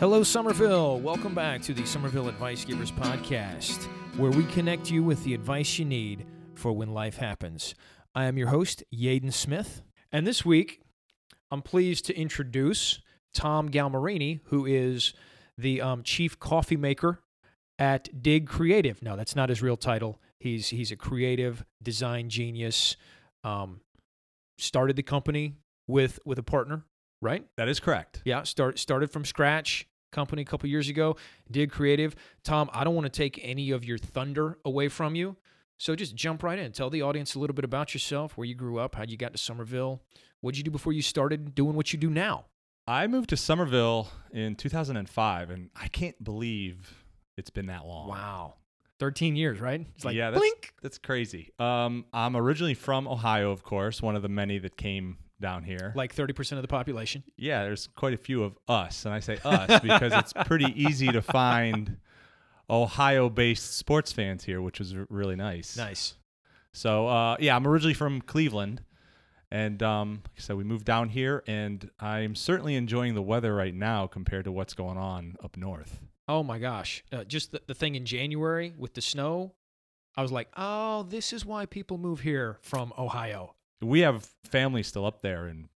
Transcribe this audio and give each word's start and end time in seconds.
Hello, 0.00 0.22
Summerville. 0.22 1.00
Welcome 1.00 1.34
back 1.34 1.60
to 1.62 1.74
the 1.74 1.82
Summerville 1.82 2.28
Advice 2.28 2.64
Givers 2.64 2.92
podcast, 2.92 3.86
where 4.16 4.30
we 4.30 4.44
connect 4.44 4.92
you 4.92 5.02
with 5.02 5.24
the 5.24 5.34
advice 5.34 5.76
you 5.76 5.84
need 5.84 6.24
for 6.54 6.70
when 6.70 6.94
life 6.94 7.16
happens. 7.16 7.74
I 8.14 8.26
am 8.26 8.38
your 8.38 8.46
host, 8.46 8.84
Yaden 8.94 9.32
Smith, 9.32 9.82
and 10.12 10.24
this 10.24 10.44
week 10.44 10.82
I'm 11.50 11.62
pleased 11.62 12.04
to 12.04 12.16
introduce 12.16 13.00
Tom 13.34 13.70
Galmarini, 13.70 14.38
who 14.44 14.66
is 14.66 15.14
the 15.56 15.80
um, 15.80 16.04
chief 16.04 16.38
coffee 16.38 16.76
maker 16.76 17.18
at 17.76 18.22
Dig 18.22 18.46
Creative. 18.46 19.02
No, 19.02 19.16
that's 19.16 19.34
not 19.34 19.48
his 19.48 19.62
real 19.62 19.76
title. 19.76 20.20
He's 20.38 20.68
he's 20.68 20.92
a 20.92 20.96
creative 20.96 21.64
design 21.82 22.28
genius. 22.28 22.96
Um, 23.42 23.80
started 24.58 24.94
the 24.94 25.02
company 25.02 25.56
with 25.88 26.20
with 26.24 26.38
a 26.38 26.44
partner, 26.44 26.84
right? 27.20 27.46
That 27.56 27.68
is 27.68 27.80
correct. 27.80 28.22
Yeah, 28.24 28.42
start 28.42 28.78
started 28.78 29.10
from 29.10 29.24
scratch. 29.24 29.86
Company 30.10 30.40
a 30.40 30.44
couple 30.46 30.70
years 30.70 30.88
ago, 30.88 31.16
Dig 31.50 31.70
Creative. 31.70 32.16
Tom, 32.42 32.70
I 32.72 32.82
don't 32.82 32.94
want 32.94 33.04
to 33.04 33.10
take 33.10 33.38
any 33.42 33.72
of 33.72 33.84
your 33.84 33.98
thunder 33.98 34.56
away 34.64 34.88
from 34.88 35.14
you, 35.14 35.36
so 35.76 35.94
just 35.94 36.14
jump 36.14 36.42
right 36.42 36.58
in. 36.58 36.72
Tell 36.72 36.88
the 36.88 37.02
audience 37.02 37.34
a 37.34 37.38
little 37.38 37.52
bit 37.52 37.66
about 37.66 37.92
yourself, 37.92 38.38
where 38.38 38.46
you 38.46 38.54
grew 38.54 38.78
up, 38.78 38.94
how 38.94 39.02
you 39.02 39.18
got 39.18 39.32
to 39.32 39.38
Summerville, 39.38 40.00
what 40.40 40.52
did 40.52 40.58
you 40.58 40.64
do 40.64 40.70
before 40.70 40.94
you 40.94 41.02
started 41.02 41.54
doing 41.54 41.76
what 41.76 41.92
you 41.92 41.98
do 41.98 42.08
now. 42.08 42.46
I 42.86 43.06
moved 43.06 43.28
to 43.30 43.36
Summerville 43.36 44.08
in 44.32 44.54
2005, 44.54 45.50
and 45.50 45.68
I 45.76 45.88
can't 45.88 46.24
believe 46.24 47.04
it's 47.36 47.50
been 47.50 47.66
that 47.66 47.84
long. 47.84 48.08
Wow, 48.08 48.54
thirteen 48.98 49.36
years, 49.36 49.60
right? 49.60 49.86
It's 49.94 50.06
like 50.06 50.16
yeah, 50.16 50.30
that's, 50.30 50.40
blink. 50.40 50.72
that's 50.80 50.96
crazy. 50.96 51.52
Um, 51.58 52.06
I'm 52.14 52.34
originally 52.34 52.72
from 52.72 53.06
Ohio, 53.06 53.50
of 53.50 53.62
course, 53.62 54.00
one 54.00 54.16
of 54.16 54.22
the 54.22 54.30
many 54.30 54.58
that 54.58 54.78
came 54.78 55.18
down 55.40 55.62
here. 55.64 55.92
Like 55.96 56.12
thirty 56.14 56.32
percent 56.32 56.58
of 56.58 56.62
the 56.62 56.68
population. 56.68 57.22
yeah, 57.36 57.62
there's 57.64 57.88
quite 57.94 58.14
a 58.14 58.18
few 58.18 58.42
of 58.42 58.58
us, 58.68 59.04
and 59.04 59.14
I 59.14 59.20
say 59.20 59.38
us 59.44 59.80
because 59.82 60.12
it's 60.12 60.32
pretty 60.46 60.72
easy 60.80 61.08
to 61.08 61.22
find 61.22 61.96
Ohio-based 62.70 63.76
sports 63.76 64.12
fans 64.12 64.44
here, 64.44 64.60
which 64.60 64.80
is 64.80 64.94
r- 64.94 65.06
really 65.08 65.36
nice. 65.36 65.76
Nice. 65.76 66.14
So 66.72 67.06
uh, 67.08 67.36
yeah, 67.40 67.56
I'm 67.56 67.66
originally 67.66 67.94
from 67.94 68.20
Cleveland, 68.20 68.82
and 69.50 69.82
um, 69.82 70.20
like 70.24 70.32
I 70.38 70.40
said, 70.40 70.56
we 70.56 70.64
moved 70.64 70.84
down 70.84 71.08
here, 71.08 71.42
and 71.46 71.90
I'm 71.98 72.34
certainly 72.34 72.74
enjoying 72.74 73.14
the 73.14 73.22
weather 73.22 73.54
right 73.54 73.74
now 73.74 74.06
compared 74.06 74.44
to 74.44 74.52
what's 74.52 74.74
going 74.74 74.98
on 74.98 75.36
up 75.42 75.56
north. 75.56 76.00
Oh 76.28 76.42
my 76.42 76.58
gosh, 76.58 77.02
uh, 77.10 77.24
just 77.24 77.52
the, 77.52 77.62
the 77.66 77.74
thing 77.74 77.94
in 77.94 78.04
January 78.04 78.74
with 78.76 78.94
the 78.94 79.00
snow. 79.00 79.54
I 80.16 80.22
was 80.22 80.32
like, 80.32 80.48
oh, 80.56 81.04
this 81.04 81.32
is 81.32 81.46
why 81.46 81.64
people 81.64 81.96
move 81.96 82.20
here 82.20 82.58
from 82.60 82.92
Ohio. 82.98 83.54
We 83.80 84.00
have 84.00 84.28
family 84.44 84.82
still 84.82 85.06
up 85.06 85.22
there, 85.22 85.46
and 85.46 85.68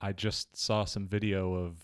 I 0.00 0.12
just 0.12 0.56
saw 0.56 0.84
some 0.84 1.06
video 1.06 1.54
of 1.54 1.76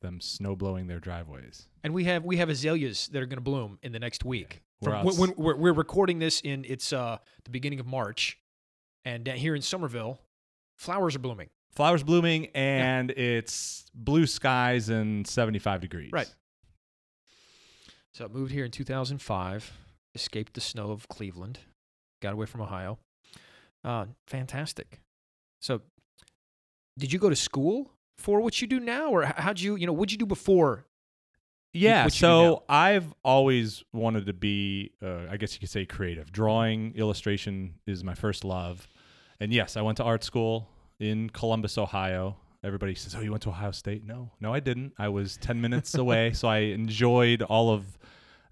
them 0.00 0.20
snow 0.20 0.56
blowing 0.56 0.88
their 0.88 0.98
driveways. 0.98 1.68
And 1.84 1.94
we 1.94 2.04
have 2.04 2.24
we 2.24 2.36
have 2.38 2.48
azaleas 2.48 3.08
that 3.08 3.22
are 3.22 3.26
going 3.26 3.38
to 3.38 3.42
bloom 3.42 3.78
in 3.82 3.92
the 3.92 4.00
next 4.00 4.24
week. 4.24 4.62
We're 4.80 4.90
From, 4.90 5.06
when, 5.06 5.16
when 5.16 5.34
we're, 5.36 5.56
we're 5.56 5.72
recording 5.72 6.18
this 6.18 6.40
in 6.40 6.64
it's 6.68 6.92
uh 6.92 7.18
the 7.44 7.50
beginning 7.50 7.80
of 7.80 7.86
March, 7.86 8.38
and 9.04 9.26
here 9.26 9.54
in 9.54 9.62
Summerville, 9.62 10.20
flowers 10.76 11.14
are 11.16 11.20
blooming. 11.20 11.48
Flowers 11.70 12.02
blooming, 12.02 12.48
and 12.54 13.10
it's 13.12 13.86
blue 13.94 14.26
skies 14.26 14.90
and 14.90 15.26
75 15.26 15.80
degrees. 15.80 16.10
Right. 16.12 16.32
So 18.12 18.26
I 18.26 18.28
moved 18.28 18.52
here 18.52 18.66
in 18.66 18.70
2005, 18.70 19.72
escaped 20.14 20.52
the 20.52 20.60
snow 20.60 20.90
of 20.90 21.08
Cleveland, 21.08 21.60
got 22.20 22.34
away 22.34 22.44
from 22.44 22.60
Ohio. 22.60 22.98
Uh, 23.84 24.06
fantastic. 24.26 25.00
So, 25.60 25.80
did 26.98 27.12
you 27.12 27.18
go 27.18 27.28
to 27.30 27.36
school 27.36 27.90
for 28.18 28.40
what 28.40 28.60
you 28.60 28.66
do 28.66 28.80
now, 28.80 29.10
or 29.10 29.24
how'd 29.24 29.60
you, 29.60 29.76
you 29.76 29.86
know, 29.86 29.92
what'd 29.92 30.12
you 30.12 30.18
do 30.18 30.26
before? 30.26 30.86
Yeah, 31.72 32.04
what 32.04 32.14
you 32.14 32.20
do 32.20 32.26
now. 32.26 32.54
so 32.54 32.62
I've 32.68 33.14
always 33.24 33.82
wanted 33.92 34.26
to 34.26 34.32
be, 34.32 34.92
uh, 35.02 35.26
I 35.30 35.36
guess 35.36 35.54
you 35.54 35.60
could 35.60 35.70
say, 35.70 35.86
creative. 35.86 36.30
Drawing, 36.30 36.94
illustration 36.96 37.74
is 37.86 38.04
my 38.04 38.14
first 38.14 38.44
love. 38.44 38.86
And 39.40 39.52
yes, 39.52 39.76
I 39.76 39.82
went 39.82 39.96
to 39.96 40.04
art 40.04 40.22
school 40.22 40.68
in 41.00 41.30
Columbus, 41.30 41.78
Ohio. 41.78 42.36
Everybody 42.62 42.94
says, 42.94 43.16
"Oh, 43.16 43.20
you 43.20 43.30
went 43.32 43.42
to 43.42 43.48
Ohio 43.48 43.72
State?" 43.72 44.04
No, 44.04 44.30
no, 44.40 44.54
I 44.54 44.60
didn't. 44.60 44.92
I 44.98 45.08
was 45.08 45.36
ten 45.38 45.60
minutes 45.60 45.94
away, 45.96 46.32
so 46.32 46.46
I 46.46 46.58
enjoyed 46.58 47.42
all 47.42 47.70
of 47.70 47.98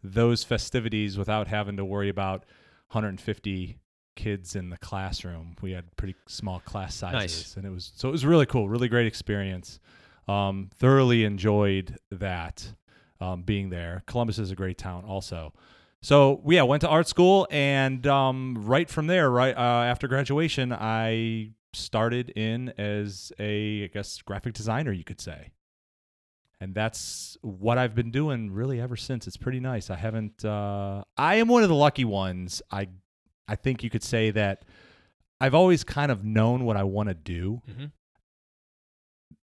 those 0.03 0.43
festivities 0.43 1.17
without 1.17 1.47
having 1.47 1.77
to 1.77 1.85
worry 1.85 2.09
about 2.09 2.45
150 2.89 3.79
kids 4.17 4.55
in 4.57 4.71
the 4.71 4.77
classroom. 4.79 5.57
We 5.63 5.73
had 5.73 5.95
pretty 5.97 6.15
small 6.27 6.61
class 6.61 6.95
sizes, 6.95 7.15
Nice. 7.41 7.57
and 7.57 7.65
it 7.65 7.71
was 7.71 7.93
so 7.97 8.09
it 8.09 8.13
was 8.13 8.25
really 8.27 8.47
cool, 8.47 8.69
really 8.69 8.89
great 8.89 9.07
experience. 9.07 9.79
Um, 10.29 10.71
thoroughly 10.79 11.25
enjoyed 11.25 11.97
that 12.11 12.73
um, 13.21 13.43
being 13.43 13.71
there. 13.71 14.03
Columbus 14.07 14.39
is 14.39 14.51
a 14.51 14.55
great 14.55 14.79
town, 14.79 15.05
also. 15.05 15.53
So 16.03 16.41
yeah, 16.47 16.63
went 16.63 16.81
to 16.83 16.89
art 16.89 17.09
school, 17.09 17.47
and 17.51 18.07
um, 18.07 18.55
right 18.59 18.89
from 18.89 19.07
there, 19.07 19.31
right 19.31 19.57
uh, 19.57 19.61
after 19.61 20.09
graduation, 20.09 20.73
I 20.73 21.51
started 21.73 22.31
in 22.31 22.71
as 22.79 23.33
a, 23.39 23.85
I 23.85 23.87
guess, 23.89 24.21
graphic 24.23 24.55
designer, 24.55 24.93
you 24.93 25.05
could 25.05 25.21
say. 25.21 25.51
And 26.61 26.75
that's 26.75 27.39
what 27.43 27.79
I've 27.79 27.95
been 27.95 28.11
doing 28.11 28.51
really 28.53 28.81
ever 28.81 28.97
since. 28.97 29.27
It's 29.27 29.37
pretty 29.39 29.61
nice. 29.61 29.89
I 29.89 29.97
haven't. 29.97 30.45
Uh, 30.45 31.05
I 31.17 31.37
am 31.37 31.49
one 31.49 31.63
of 31.63 31.69
the 31.71 31.75
lucky 31.75 32.05
ones. 32.05 32.61
I, 32.71 32.89
I 33.51 33.57
think 33.57 33.83
you 33.85 33.91
could 33.91 34.03
say 34.05 34.31
that. 34.31 34.65
I've 35.43 35.55
always 35.55 35.85
kind 35.85 36.13
of 36.13 36.23
known 36.23 36.65
what 36.67 36.77
I 36.77 36.85
want 36.85 37.09
to 37.09 37.15
do 37.15 37.63
Mm-hmm. 37.71 37.87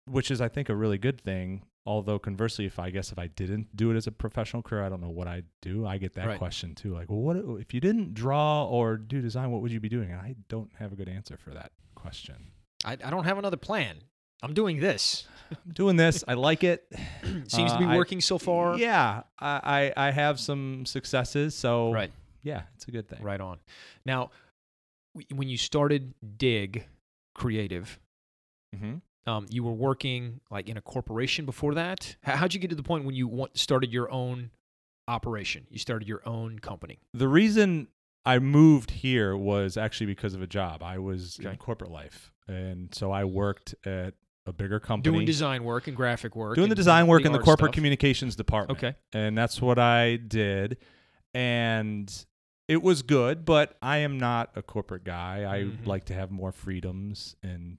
which 0.10 0.32
is 0.32 0.42
I 0.42 0.48
think 0.48 0.70
a 0.70 0.76
really 0.76 0.98
good 0.98 1.20
thing. 1.22 1.64
Although 1.84 2.20
conversely, 2.20 2.66
if 2.66 2.78
I 2.78 2.92
guess 2.92 3.12
if 3.12 3.18
I 3.18 3.26
didn't 3.28 3.76
do 3.76 3.90
it 3.90 3.96
as 3.96 4.06
a 4.06 4.12
professional 4.12 4.62
career, 4.62 4.84
I 4.84 4.90
don't 4.90 5.02
know 5.02 5.10
what 5.10 5.28
I'd 5.28 5.46
do. 5.64 5.88
I 5.88 5.98
get 5.98 6.14
that 6.14 6.28
Right. 6.28 6.38
question 6.38 6.76
too. 6.76 6.94
Like, 6.94 7.10
well, 7.10 7.22
what 7.22 7.38
if 7.60 7.74
you 7.74 7.80
didn't 7.80 8.14
draw 8.14 8.66
or 8.66 8.98
do 8.98 9.20
design? 9.22 9.50
What 9.52 9.64
would 9.64 9.72
you 9.72 9.80
be 9.80 9.90
doing? 9.90 10.12
And 10.12 10.20
I 10.22 10.36
don't 10.48 10.70
have 10.78 10.94
a 10.94 10.96
good 10.96 11.10
answer 11.10 11.38
for 11.38 11.50
that 11.52 11.72
question. 11.96 12.52
I, 12.86 12.94
I 12.94 13.10
don't 13.10 13.24
have 13.24 13.40
another 13.40 13.58
plan. 13.58 13.96
I'm 14.44 14.54
doing 14.54 14.80
this. 14.80 15.28
I'm 15.52 15.72
doing 15.74 15.96
this. 15.96 16.24
I 16.28 16.36
like 16.36 16.64
it. 16.64 16.86
Seems 17.48 17.72
to 17.74 17.80
be 17.80 17.86
Uh, 17.86 17.90
I- 17.94 17.98
working 17.98 18.22
so 18.22 18.38
far. 18.38 18.78
Yeah, 18.78 19.24
I, 19.40 19.92
I 19.98 20.08
I 20.08 20.12
have 20.12 20.40
some 20.40 20.86
successes. 20.86 21.56
So 21.56 21.92
Right. 21.92 22.12
Yeah, 22.44 22.64
it's 22.76 22.88
a 22.88 22.92
good 22.92 23.08
thing. 23.08 23.22
Right 23.22 23.42
on. 23.42 23.60
Now, 24.06 24.32
when 25.34 25.48
you 25.50 25.58
started 25.58 26.14
Dig 26.38 26.86
Creative, 27.36 28.00
hmm 28.78 28.96
um, 29.28 29.46
you 29.52 29.64
were 29.64 29.72
working 29.72 30.42
like 30.50 30.68
in 30.68 30.78
a 30.78 30.82
corporation 30.82 31.46
before 31.46 31.76
that. 31.76 32.16
How, 32.24 32.38
how'd 32.38 32.54
you 32.56 32.60
get 32.60 32.72
to 32.72 32.76
the 32.76 32.82
point 32.82 33.06
when 33.06 33.14
you 33.14 33.48
started 33.54 33.94
your 33.94 34.12
own 34.12 34.50
operation? 35.08 35.68
You 35.70 35.78
started 35.78 36.08
your 36.08 36.28
own 36.28 36.58
company. 36.58 36.98
The 37.14 37.28
reason 37.28 37.88
I 38.26 38.40
moved 38.40 38.90
here 38.90 39.38
was 39.38 39.78
actually 39.78 40.08
because 40.08 40.34
of 40.34 40.42
a 40.42 40.48
job. 40.48 40.82
I 40.82 40.98
was 40.98 41.38
Okay. 41.40 41.52
in 41.52 41.58
corporate 41.58 41.92
life, 41.92 42.32
and 42.48 42.94
so 42.96 43.12
I 43.12 43.26
worked 43.26 43.76
at 43.86 44.16
a 44.48 44.54
bigger 44.54 44.80
company 44.80 45.14
Doing 45.14 45.26
design 45.28 45.64
work 45.64 45.88
and 45.88 45.96
graphic 45.96 46.36
work. 46.36 46.56
doing 46.56 46.70
the 46.70 46.74
design 46.76 47.06
work 47.06 47.22
the 47.22 47.28
in 47.28 47.32
the 47.32 47.38
corporate 47.40 47.70
stuff. 47.70 47.76
communications 47.76 48.36
department. 48.36 48.80
Okay. 48.80 48.96
And 49.14 49.38
that's 49.38 49.62
what 49.62 49.78
I 49.78 50.16
did. 50.16 50.78
And 51.36 52.12
it 52.72 52.82
was 52.82 53.02
good, 53.02 53.44
but 53.46 53.78
I 53.82 53.98
am 53.98 54.18
not 54.18 54.52
a 54.56 54.62
corporate 54.62 55.04
guy. 55.04 55.44
I 55.44 55.64
Mhm. 55.64 55.86
like 55.86 56.06
to 56.06 56.14
have 56.14 56.32
more 56.32 56.52
freedoms 56.52 57.36
and 57.44 57.78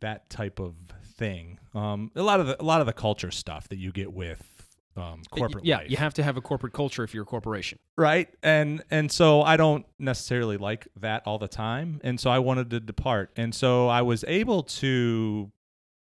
that 0.00 0.30
type 0.30 0.58
of 0.60 0.74
thing. 1.04 1.58
Um, 1.74 2.10
a 2.14 2.22
lot 2.22 2.40
of 2.40 2.46
the 2.46 2.60
a 2.60 2.64
lot 2.64 2.80
of 2.80 2.86
the 2.86 2.92
culture 2.92 3.30
stuff 3.30 3.68
that 3.68 3.76
you 3.78 3.92
get 3.92 4.12
with 4.12 4.54
um, 4.96 5.22
corporate 5.30 5.64
Yeah, 5.64 5.78
life. 5.78 5.90
you 5.90 5.96
have 5.96 6.14
to 6.14 6.22
have 6.24 6.36
a 6.36 6.40
corporate 6.40 6.72
culture 6.72 7.04
if 7.04 7.14
you're 7.14 7.22
a 7.22 7.26
corporation. 7.26 7.78
right 7.96 8.28
and 8.42 8.82
and 8.90 9.12
so 9.12 9.42
i 9.42 9.56
don't 9.56 9.86
necessarily 9.98 10.56
like 10.56 10.88
that 10.96 11.22
all 11.26 11.38
the 11.38 11.46
time 11.46 12.00
and 12.02 12.18
so 12.18 12.30
i 12.30 12.38
wanted 12.40 12.68
to 12.70 12.80
depart 12.80 13.30
and 13.36 13.54
so 13.54 13.86
i 13.88 14.02
was 14.02 14.24
able 14.26 14.62
to 14.64 15.52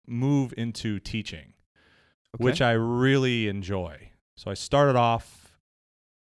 move 0.07 0.51
into 0.57 1.00
teaching 1.00 1.54
which 2.38 2.59
i 2.62 2.71
really 2.71 3.48
enjoy 3.48 4.09
so 4.36 4.50
i 4.50 4.56
started 4.56 4.95
off 4.95 5.57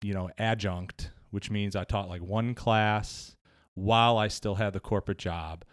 you 0.02 0.12
know 0.14 0.28
adjunct 0.38 1.10
which 1.36 1.50
means 1.50 1.76
i 1.76 1.84
taught 1.84 2.08
like 2.08 2.22
one 2.22 2.54
class 2.54 3.36
while 3.74 4.18
i 4.18 4.26
still 4.26 4.56
had 4.56 4.72
the 4.72 4.80
corporate 4.80 5.18
job 5.18 5.64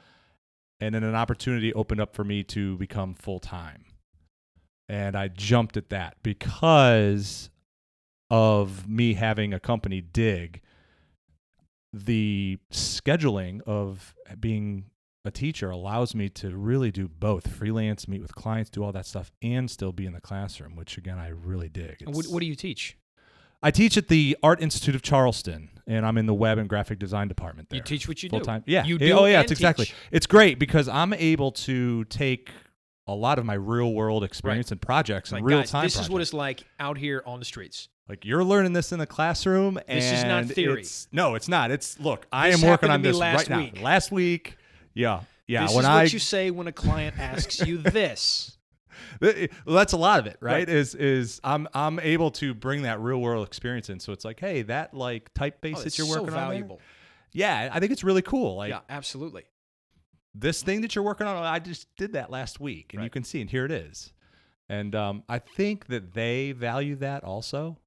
and 0.83 0.93
then 0.93 1.03
an 1.05 1.15
opportunity 1.15 1.73
opened 1.73 2.01
up 2.01 2.13
for 2.13 2.25
me 2.25 2.43
to 2.43 2.77
become 2.77 3.13
full-time. 3.13 3.85
And 4.89 5.15
i 5.15 5.29
jumped 5.29 5.77
at 5.77 5.89
that 5.89 6.17
because 6.23 7.49
of 8.29 8.87
me 8.87 9.13
having 9.13 9.53
a 9.53 9.59
company 9.59 10.01
dig. 10.01 10.61
The 11.93 12.57
scheduling 12.71 13.61
of 13.61 14.13
being 14.39 14.85
a 15.23 15.31
teacher 15.31 15.69
allows 15.69 16.13
me 16.13 16.27
to 16.27 16.57
really 16.57 16.91
do 16.91 17.07
both 17.07 17.47
freelance 17.47 18.09
meet 18.09 18.21
with 18.21 18.35
clients 18.35 18.69
do 18.69 18.83
all 18.83 18.91
that 18.91 19.05
stuff 19.05 19.31
and 19.41 19.71
still 19.71 19.93
be 19.93 20.05
in 20.05 20.11
the 20.11 20.19
classroom 20.19 20.75
which 20.75 20.97
again 20.97 21.17
i 21.17 21.29
really 21.29 21.69
dig. 21.69 22.03
What, 22.05 22.25
what 22.25 22.41
do 22.41 22.45
you 22.45 22.55
teach? 22.55 22.97
I 23.63 23.71
teach 23.71 23.97
at 23.97 24.07
the 24.09 24.37
art 24.43 24.61
institute 24.61 24.93
of 24.95 25.01
charleston 25.01 25.69
and 25.87 26.05
i'm 26.05 26.17
in 26.17 26.25
the 26.27 26.33
web 26.33 26.57
and 26.59 26.69
graphic 26.69 26.99
design 26.99 27.27
department 27.27 27.69
there 27.69 27.77
You 27.77 27.83
teach 27.83 28.07
what 28.07 28.21
you 28.21 28.29
full 28.29 28.39
do. 28.39 28.45
time 28.45 28.63
yeah 28.67 28.85
You 28.85 28.95
eh, 28.95 28.99
do 29.07 29.11
oh 29.13 29.25
yeah 29.25 29.41
it's 29.41 29.51
exactly 29.51 29.85
teach. 29.85 29.95
it's 30.11 30.27
great 30.27 30.59
because 30.59 30.87
i'm 30.87 31.13
able 31.13 31.51
to 31.53 32.03
take 32.05 32.51
a 33.07 33.13
lot 33.13 33.37
of 33.39 33.45
my 33.45 33.55
real 33.55 33.93
world 33.93 34.23
experience 34.23 34.71
and 34.71 34.81
projects 34.81 35.31
Like, 35.31 35.39
and 35.39 35.47
real 35.47 35.59
guys, 35.59 35.71
time. 35.71 35.83
this 35.83 35.99
is 35.99 36.09
what 36.09 36.21
it's 36.21 36.33
like 36.33 36.63
out 36.79 36.97
here 36.97 37.21
on 37.25 37.39
the 37.39 37.45
streets. 37.45 37.89
like 38.07 38.23
you're 38.23 38.45
learning 38.45 38.71
this 38.71 38.93
in 38.93 38.99
the 38.99 39.05
classroom. 39.05 39.77
And 39.89 39.97
this 40.01 40.09
is 40.09 40.23
not 40.23 40.45
theory. 40.45 40.73
it's- 40.81 41.09
no, 41.11 41.35
it's 41.35 41.49
not. 41.49 41.69
It's 41.69 41.99
look. 41.99 42.27
I 42.31 42.51
This 42.51 42.63
am 42.63 42.69
working 42.69 42.89
on 42.89 43.01
this 43.01 43.17
last 43.17 43.49
right 43.49 43.57
week. 43.57 43.75
now. 43.75 43.81
Last 43.81 44.09
week, 44.09 44.55
yeah, 44.93 45.19
yeah. 45.47 45.63
this 45.65 45.75
when 45.75 45.83
is 45.83 45.89
I 45.89 46.03
what 46.03 46.13
you 46.13 46.19
say 46.19 46.49
when 46.49 46.67
a 46.67 46.71
client 46.71 47.19
asks 47.19 47.59
you 47.59 47.77
this. 47.99 48.57
That's 49.65 49.93
a 49.93 49.97
lot 49.97 50.19
of 50.19 50.27
it, 50.27 50.37
right? 50.39 50.53
Right. 50.67 50.69
Is 50.69 50.95
is 50.95 51.39
I'm 51.43 51.67
I'm 51.73 51.99
able 51.99 52.31
to 52.31 52.53
bring 52.53 52.83
that 52.83 52.99
real 52.99 53.19
world 53.21 53.45
experience 53.47 53.89
in. 53.89 53.99
So 53.99 54.11
it's 54.13 54.25
like, 54.25 54.39
hey, 54.39 54.61
that 54.63 54.93
like 54.93 55.33
typeface 55.33 55.77
Oh, 55.77 55.81
that 55.81 55.97
you're 55.97 56.07
so 56.07 56.13
working 56.21 56.27
on, 56.29 56.33
there, 56.33 56.49
valuable. 56.49 56.81
yeah, 57.31 57.69
I 57.71 57.79
think 57.79 57.91
it's 57.91 58.03
really 58.03 58.21
cool. 58.21 58.55
Like 58.57 58.69
yeah, 58.69 58.79
absolutely. 58.89 59.43
this 60.35 60.63
thing 60.63 60.81
that 60.81 60.95
you're 60.95 61.03
working 61.03 61.27
on, 61.27 61.37
I 61.43 61.59
just 61.59 61.87
did 61.97 62.13
that 62.13 62.29
last 62.31 62.59
week, 62.59 62.93
and 62.93 63.03
you 63.03 63.09
can 63.09 63.23
see, 63.23 63.39
and 63.41 63.49
here 63.49 63.65
it 63.65 63.71
is. 63.71 64.11
And 64.69 64.95
um, 64.95 65.23
I 65.29 65.39
think 65.39 65.87
that 65.87 66.13
they 66.13 66.53
value 66.53 66.95
that 66.97 67.23
also. 67.23 67.77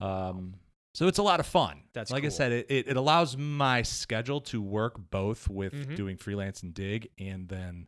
Um, 0.00 0.54
so 0.94 1.06
it's 1.06 1.18
a 1.18 1.22
lot 1.22 1.40
of 1.40 1.46
fun. 1.46 1.84
That's 1.94 2.10
like 2.10 2.24
I 2.24 2.28
said, 2.28 2.52
it, 2.52 2.66
it, 2.68 2.88
it 2.88 2.96
allows 2.96 3.36
my 3.36 3.80
schedule 3.82 4.40
to 4.42 4.60
work 4.60 5.10
both 5.10 5.48
with 5.48 5.72
Mhm. 5.72 5.96
doing 5.96 6.16
freelance 6.18 6.62
and 6.62 6.74
dig, 6.74 7.08
and 7.18 7.48
then 7.48 7.86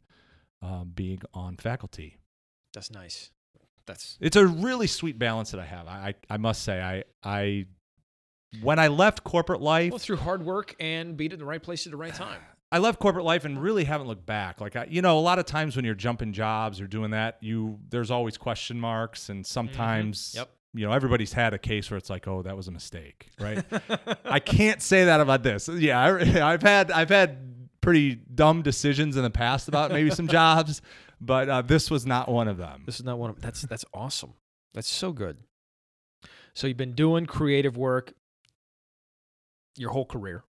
um, 0.63 0.93
being 0.95 1.21
on 1.35 1.57
faculty. 1.59 2.17
That's 2.75 2.91
nice. 2.91 3.31
That's 3.87 4.19
It's 4.21 4.37
a 4.37 4.47
really 4.47 4.87
sweet 4.87 5.19
balance 5.19 5.51
that 5.53 5.61
I 5.61 5.65
have. 5.67 5.87
I 5.87 6.15
I, 6.31 6.35
I 6.35 6.37
must 6.37 6.63
say 6.63 6.81
I 6.83 7.05
I 7.23 7.67
when 8.63 8.79
I 8.79 8.89
left 8.89 9.25
corporate 9.25 9.61
life, 9.61 9.91
well 9.91 9.99
through 9.99 10.17
hard 10.17 10.45
work 10.45 10.75
and 10.79 11.17
being 11.17 11.33
in 11.33 11.39
the 11.39 11.45
right 11.45 11.63
place 11.63 11.87
at 11.87 11.91
the 11.93 11.97
right 11.99 12.15
time. 12.15 12.41
I 12.73 12.79
left 12.79 12.99
corporate 12.99 13.25
life 13.25 13.45
and 13.45 13.63
really 13.63 13.85
haven't 13.85 14.09
looked 14.09 14.27
back. 14.27 14.61
Like 14.61 14.75
I, 14.75 14.87
you 14.91 15.01
know, 15.01 15.17
a 15.17 15.21
lot 15.21 15.39
of 15.39 15.47
times 15.47 15.77
when 15.77 15.85
you're 15.85 15.95
jumping 15.95 16.33
jobs 16.33 16.81
or 16.81 16.87
doing 16.89 17.13
that, 17.13 17.37
you 17.41 17.79
there's 17.89 18.11
always 18.11 18.37
question 18.37 18.81
marks 18.81 19.29
and 19.29 19.47
sometimes 19.47 20.31
Mm-hmm. 20.31 20.39
Yep. 20.39 20.51
you 20.75 20.87
know, 20.87 20.93
everybody's 20.93 21.33
had 21.33 21.55
a 21.55 21.59
case 21.59 21.89
where 21.91 21.99
it's 21.99 22.11
like, 22.11 22.27
"Oh, 22.27 22.43
that 22.43 22.57
was 22.57 22.67
a 22.67 22.73
mistake." 22.73 23.29
Right? 23.39 23.65
I 24.25 24.41
can't 24.41 24.83
say 24.83 25.05
that 25.05 25.21
about 25.21 25.43
this. 25.45 25.69
Yeah, 25.69 26.01
I, 26.01 26.53
I've 26.53 26.63
had 26.63 26.91
I've 26.91 27.11
had 27.11 27.69
pretty 27.81 28.15
dumb 28.15 28.63
decisions 28.63 29.17
in 29.17 29.23
the 29.23 29.31
past 29.31 29.69
about 29.69 29.93
maybe 29.93 30.11
some 30.11 30.27
jobs, 30.41 30.81
but 31.25 31.49
uh, 31.49 31.63
this 31.63 31.91
was 31.91 32.07
not 32.07 32.29
one 32.29 32.49
of 32.49 32.57
them. 32.57 32.83
This 32.87 32.97
is 32.99 33.05
not 33.05 33.19
one 33.19 33.31
of 33.31 33.41
that's 33.41 33.63
that's 33.63 33.85
awesome. 33.95 34.35
That's 34.75 34.89
so 34.89 35.13
good. 35.13 35.39
So 36.55 36.67
you've 36.67 36.77
been 36.77 36.95
doing 36.95 37.27
creative 37.27 37.77
work 37.77 38.13
your 39.77 39.91
whole 39.91 40.07
career. 40.07 40.45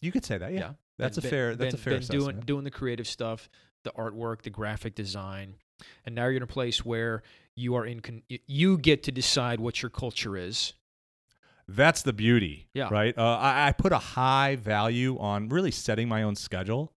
You 0.00 0.12
could 0.12 0.24
say 0.24 0.38
that. 0.38 0.52
Yeah. 0.52 0.58
Yeah. 0.58 0.70
That's 0.98 1.18
Been- 1.18 1.26
a 1.26 1.30
fair 1.30 1.56
that's 1.56 1.74
been- 1.74 1.80
a 1.80 1.82
fair 1.82 1.98
been 1.98 2.08
doing 2.08 2.40
doing 2.40 2.64
the 2.64 2.70
creative 2.70 3.06
stuff, 3.06 3.48
the 3.82 3.90
artwork, 3.92 4.42
the 4.42 4.50
graphic 4.50 4.94
design, 4.94 5.56
and 6.04 6.14
now 6.14 6.24
you're 6.24 6.36
in 6.36 6.42
a 6.42 6.46
place 6.46 6.84
where 6.84 7.22
you 7.56 7.74
are 7.74 7.84
in 7.86 8.00
con- 8.00 8.22
you 8.28 8.78
get 8.78 9.02
to 9.04 9.12
decide 9.12 9.60
what 9.60 9.82
your 9.82 9.90
culture 9.90 10.36
is. 10.36 10.72
That's 11.66 12.02
the 12.02 12.12
beauty. 12.12 12.68
Yeah. 12.74 12.88
Right. 12.90 13.16
Uh, 13.16 13.38
I, 13.38 13.68
I 13.68 13.72
put 13.72 13.92
a 13.92 13.98
high 13.98 14.56
value 14.56 15.18
on 15.18 15.48
really 15.48 15.70
setting 15.70 16.08
my 16.08 16.22
own 16.22 16.36
schedule 16.36 16.92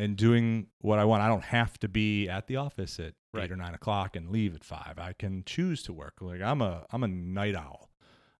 and 0.00 0.16
doing 0.16 0.66
what 0.80 0.98
I 0.98 1.04
want. 1.04 1.22
I 1.22 1.28
don't 1.28 1.44
have 1.44 1.78
to 1.80 1.88
be 1.88 2.28
at 2.28 2.46
the 2.46 2.56
office 2.56 2.98
at 2.98 3.14
Right. 3.32 3.44
eight 3.44 3.52
or 3.52 3.56
nine 3.56 3.74
o'clock 3.74 4.16
and 4.16 4.30
leave 4.30 4.56
at 4.56 4.64
five. 4.64 4.94
I 4.98 5.12
can 5.12 5.44
choose 5.44 5.82
to 5.84 5.92
work. 5.92 6.14
Like 6.20 6.40
I'm 6.40 6.60
a 6.62 6.84
I'm 6.90 7.04
a 7.04 7.08
night 7.08 7.54
owl. 7.54 7.90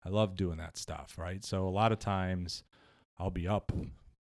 I 0.05 0.09
love 0.09 0.35
doing 0.37 0.57
that 0.59 0.77
stuff. 0.77 1.17
Right. 1.19 1.45
So 1.45 1.69
a 1.69 1.71
lot 1.71 1.93
of 1.93 1.99
times 2.01 2.65
I'll 3.19 3.31
be 3.31 3.47
up 3.47 3.71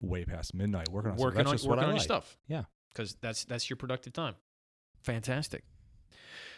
way 0.02 0.26
past 0.26 0.54
midnight 0.54 0.90
working 0.90 1.12
on 1.12 1.18
working 1.18 1.38
That's 1.38 1.50
on 1.50 1.54
just 1.56 1.68
what 1.68 1.78
working 1.78 1.90
on 1.90 1.96
your 1.96 2.04
stuff. 2.04 2.38
Yeah. 2.48 2.64
because 2.94 3.16
that's 3.22 3.46
that's 3.46 3.70
your 3.70 3.78
productive 3.78 4.14
time. 4.14 4.36
Fantastic. 5.04 5.64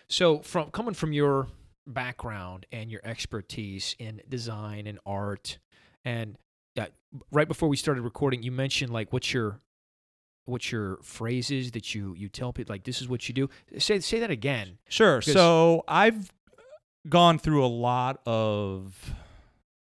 So 0.08 0.40
from 0.40 0.72
coming 0.72 0.94
from 0.94 1.14
your 1.14 1.48
background 1.88 2.66
and 2.72 2.92
your 2.92 3.02
expertise 3.04 3.96
in 4.00 4.22
design 4.28 4.88
and 4.88 5.00
art, 5.06 5.58
and 6.04 6.38
uh, 6.78 6.88
right 7.32 7.48
before 7.48 7.70
we 7.70 7.78
started 7.78 8.02
recording, 8.02 8.44
you 8.44 8.52
mentioned 8.52 8.92
like 8.92 9.14
what's 9.14 9.34
your 9.34 9.60
what's 10.46 10.72
your 10.72 10.98
phrases 11.04 11.72
that 11.72 11.94
you 11.94 12.14
you 12.18 12.30
tell 12.30 12.52
people 12.54 12.74
like 12.74 12.84
this 12.84 13.02
is 13.02 13.08
what 13.08 13.28
you 13.28 13.34
do. 13.34 13.50
Say 13.78 14.00
say 14.00 14.20
that 14.20 14.32
again. 14.32 14.78
Sure. 14.90 15.22
So 15.22 15.84
I've 15.88 16.32
gone 17.08 17.40
through 17.40 17.66
a 17.66 17.68
lot 17.68 18.22
of 18.26 19.14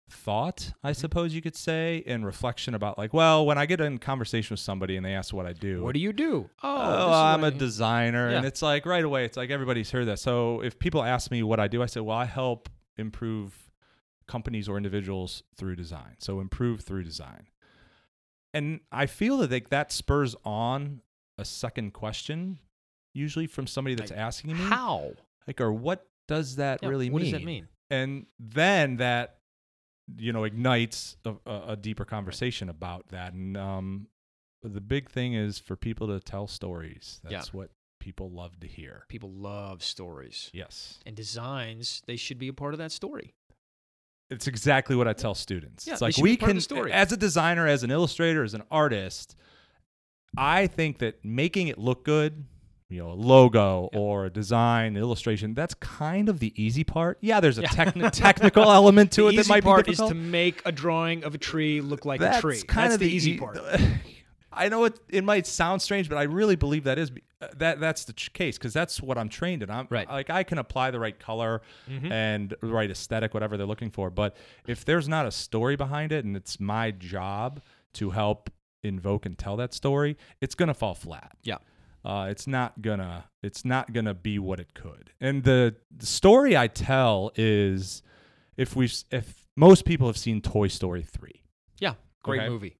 thought, 0.09 0.73
I 0.83 0.91
mm-hmm. 0.91 0.99
suppose 0.99 1.33
you 1.33 1.41
could 1.41 1.55
say, 1.55 2.03
and 2.05 2.25
reflection 2.25 2.73
about 2.73 2.97
like, 2.97 3.13
well, 3.13 3.45
when 3.45 3.57
I 3.57 3.65
get 3.65 3.79
in 3.81 3.97
conversation 3.97 4.53
with 4.53 4.59
somebody 4.59 4.95
and 4.95 5.05
they 5.05 5.13
ask 5.13 5.33
what 5.33 5.45
I 5.45 5.53
do, 5.53 5.83
What 5.83 5.93
do 5.93 5.99
you 5.99 6.13
do? 6.13 6.49
Oh, 6.63 6.77
oh 6.77 7.07
this 7.07 7.15
I'm 7.15 7.41
what 7.41 7.53
a 7.53 7.57
designer, 7.57 8.27
and 8.29 8.45
it's 8.45 8.61
like 8.61 8.85
right 8.85 9.03
away. 9.03 9.25
It's 9.25 9.37
like 9.37 9.49
everybody's 9.49 9.91
heard 9.91 10.05
that. 10.05 10.19
So 10.19 10.61
if 10.61 10.77
people 10.77 11.03
ask 11.03 11.31
me 11.31 11.43
what 11.43 11.59
I 11.59 11.67
do, 11.67 11.81
I 11.81 11.85
say, 11.85 11.99
well, 12.01 12.17
I 12.17 12.25
help 12.25 12.69
improve 12.97 13.71
companies 14.27 14.69
or 14.69 14.77
individuals 14.77 15.43
through 15.55 15.75
design. 15.75 16.15
So 16.19 16.39
improve 16.39 16.81
through 16.81 17.03
design, 17.03 17.47
and 18.53 18.79
I 18.91 19.05
feel 19.05 19.37
that 19.39 19.51
like, 19.51 19.69
that 19.69 19.91
spurs 19.91 20.35
on 20.43 21.01
a 21.37 21.45
second 21.45 21.93
question, 21.93 22.59
usually 23.13 23.47
from 23.47 23.67
somebody 23.67 23.95
that's 23.95 24.11
Like, 24.11 24.19
asking 24.19 24.51
me, 24.53 24.63
how 24.63 25.13
like, 25.47 25.61
or 25.61 25.71
what 25.71 26.05
does 26.27 26.57
that 26.57 26.79
Yeah, 26.83 26.89
really 26.89 27.09
what 27.09 27.21
mean? 27.21 27.31
What 27.31 27.31
does 27.31 27.41
that 27.41 27.45
mean? 27.45 27.67
and 27.91 28.25
then 28.39 28.97
that 28.97 29.37
you 30.17 30.31
know 30.33 30.43
ignites 30.43 31.17
a, 31.25 31.33
a, 31.45 31.75
deeper 31.75 32.05
conversation 32.05 32.69
about 32.69 33.07
that 33.09 33.33
and 33.33 33.55
um, 33.57 34.07
the 34.63 34.81
big 34.81 35.09
thing 35.09 35.33
is 35.33 35.59
for 35.59 35.75
people 35.75 36.07
to 36.07 36.19
tell 36.19 36.47
stories 36.47 37.19
Yeah. 37.23 37.37
that's 37.37 37.53
what 37.53 37.69
people 37.99 38.29
love 38.31 38.59
to 38.61 38.67
hear 38.67 39.05
People 39.09 39.31
love 39.31 39.83
stories 39.83 40.49
yes 40.53 40.99
and 41.05 41.15
designs. 41.15 42.01
They 42.07 42.15
should 42.15 42.37
be 42.39 42.47
a 42.47 42.53
part 42.53 42.73
of 42.73 42.77
that 42.79 42.91
story. 42.91 43.33
It's 44.29 44.47
exactly 44.47 44.95
what 44.95 45.07
i 45.07 45.13
tell 45.13 45.33
students 45.35 45.85
Yeah, 45.87 45.93
it's 45.93 46.01
like 46.01 46.17
we 46.17 46.35
can 46.37 46.57
as 46.91 47.11
a 47.11 47.17
designer 47.17 47.67
as 47.67 47.83
an 47.83 47.91
illustrator 47.91 48.43
as 48.43 48.53
an 48.53 48.63
artist 48.71 49.35
i 50.37 50.67
think 50.67 50.99
that 50.99 51.23
making 51.25 51.67
it 51.67 51.77
look 51.77 52.05
good 52.05 52.45
you 52.89 52.99
know 52.99 53.11
a 53.11 53.13
logo 53.13 53.89
Yeah. 53.93 53.99
or 53.99 54.25
a 54.25 54.29
design 54.31 54.97
illustration 54.97 55.53
that's 55.53 55.73
kind 55.75 56.27
of 56.29 56.39
the 56.39 56.51
easy 56.61 56.83
part 56.83 57.17
yeah 57.21 57.39
there's 57.39 57.57
a 57.59 57.61
Yeah. 57.63 57.69
techni- 57.69 58.11
technical 58.13 58.71
element 58.71 59.11
to 59.13 59.23
the 59.23 59.27
it 59.29 59.35
that 59.37 59.47
might 59.49 59.63
part 59.63 59.85
be 59.85 59.91
is 59.91 59.99
to 59.99 60.13
make 60.15 60.61
a 60.65 60.71
drawing 60.71 61.23
of 61.23 61.35
a 61.35 61.37
tree 61.37 61.81
look 61.81 62.05
like 62.05 62.19
that's 62.19 62.39
a 62.39 62.41
tree. 62.41 62.61
Kind 62.63 62.85
That's 62.85 62.93
of 62.95 62.99
the, 63.01 63.07
easy 63.09 63.31
e- 63.33 63.37
part. 63.37 63.59
I 64.51 64.67
know 64.69 64.85
it. 64.85 64.99
It 65.09 65.23
might 65.23 65.45
sound 65.47 65.81
strange, 65.81 66.09
but 66.09 66.17
I 66.17 66.23
really 66.23 66.55
believe 66.55 66.83
that 66.85 66.97
is 66.97 67.11
that 67.57 67.79
that's 67.79 68.03
the 68.05 68.13
case 68.13 68.57
because 68.57 68.73
that's 68.73 69.01
what 69.01 69.17
I'm 69.17 69.29
trained 69.29 69.63
in. 69.63 69.69
I'm 69.69 69.87
Right. 69.89 70.09
like 70.09 70.29
I 70.29 70.43
can 70.43 70.57
apply 70.57 70.91
the 70.91 70.99
right 70.99 71.17
color 71.17 71.61
Mhm. 71.87 72.11
and 72.11 72.53
the 72.59 72.67
right 72.67 72.89
aesthetic, 72.91 73.33
whatever 73.33 73.55
they're 73.57 73.65
looking 73.67 73.91
for. 73.91 74.09
But 74.09 74.35
if 74.67 74.83
there's 74.83 75.07
not 75.07 75.25
a 75.25 75.31
story 75.31 75.75
behind 75.77 76.11
it, 76.11 76.25
and 76.25 76.35
it's 76.35 76.59
my 76.59 76.91
job 76.91 77.61
to 77.93 78.09
help 78.09 78.49
invoke 78.83 79.25
and 79.25 79.37
tell 79.37 79.55
that 79.57 79.73
story, 79.73 80.17
it's 80.41 80.55
gonna 80.55 80.73
fall 80.73 80.95
flat. 80.95 81.37
Yeah. 81.43 81.57
Uh, 82.03 82.27
it's 82.29 82.47
not 82.47 82.81
gonna. 82.81 83.25
It's 83.43 83.63
not 83.65 83.93
gonna 83.93 84.13
be 84.13 84.39
what 84.39 84.59
it 84.59 84.73
could. 84.73 85.11
And 85.21 85.43
the, 85.43 85.75
the 85.95 86.05
story 86.05 86.55
I 86.57 86.67
tell 86.67 87.31
is, 87.35 88.01
if 88.57 88.75
we 88.75 88.89
if 89.11 89.47
most 89.55 89.85
people 89.85 90.07
have 90.07 90.17
seen 90.17 90.41
Toy 90.41 90.67
Story 90.69 91.03
three. 91.03 91.43
Yeah, 91.79 91.95
great 92.23 92.39
Okay. 92.41 92.49
movie. 92.49 92.77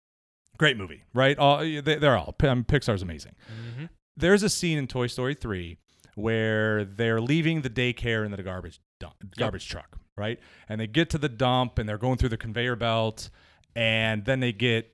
Great 0.60 0.78
movie, 0.78 1.04
right? 1.14 1.38
All 1.40 1.58
they, 1.60 1.80
they're 1.82 2.18
all. 2.18 2.36
I 2.42 2.54
mean, 2.54 2.64
Pixar's 2.66 3.02
amazing. 3.02 3.34
Mm-hmm. 3.48 3.86
There's 4.18 4.44
a 4.44 4.50
scene 4.50 4.78
in 4.78 4.86
Toy 4.88 5.08
Story 5.08 5.34
3 5.34 5.78
where 6.16 6.84
they're 6.84 7.22
leaving 7.22 7.62
the 7.62 7.70
daycare 7.70 8.26
in 8.26 8.32
the 8.32 8.44
garbage 8.44 8.80
dump, 9.00 9.16
garbage 9.38 9.68
truck, 9.70 9.98
right? 10.18 10.38
And 10.68 10.80
they 10.82 10.88
get 10.88 11.10
to 11.12 11.18
the 11.18 11.30
dump 11.30 11.80
and 11.80 11.88
they're 11.88 11.98
going 11.98 12.18
through 12.18 12.30
the 12.30 12.38
conveyor 12.38 12.76
belt, 12.76 13.30
and 13.76 14.26
then 14.26 14.42
they 14.42 14.52
get 14.52 14.94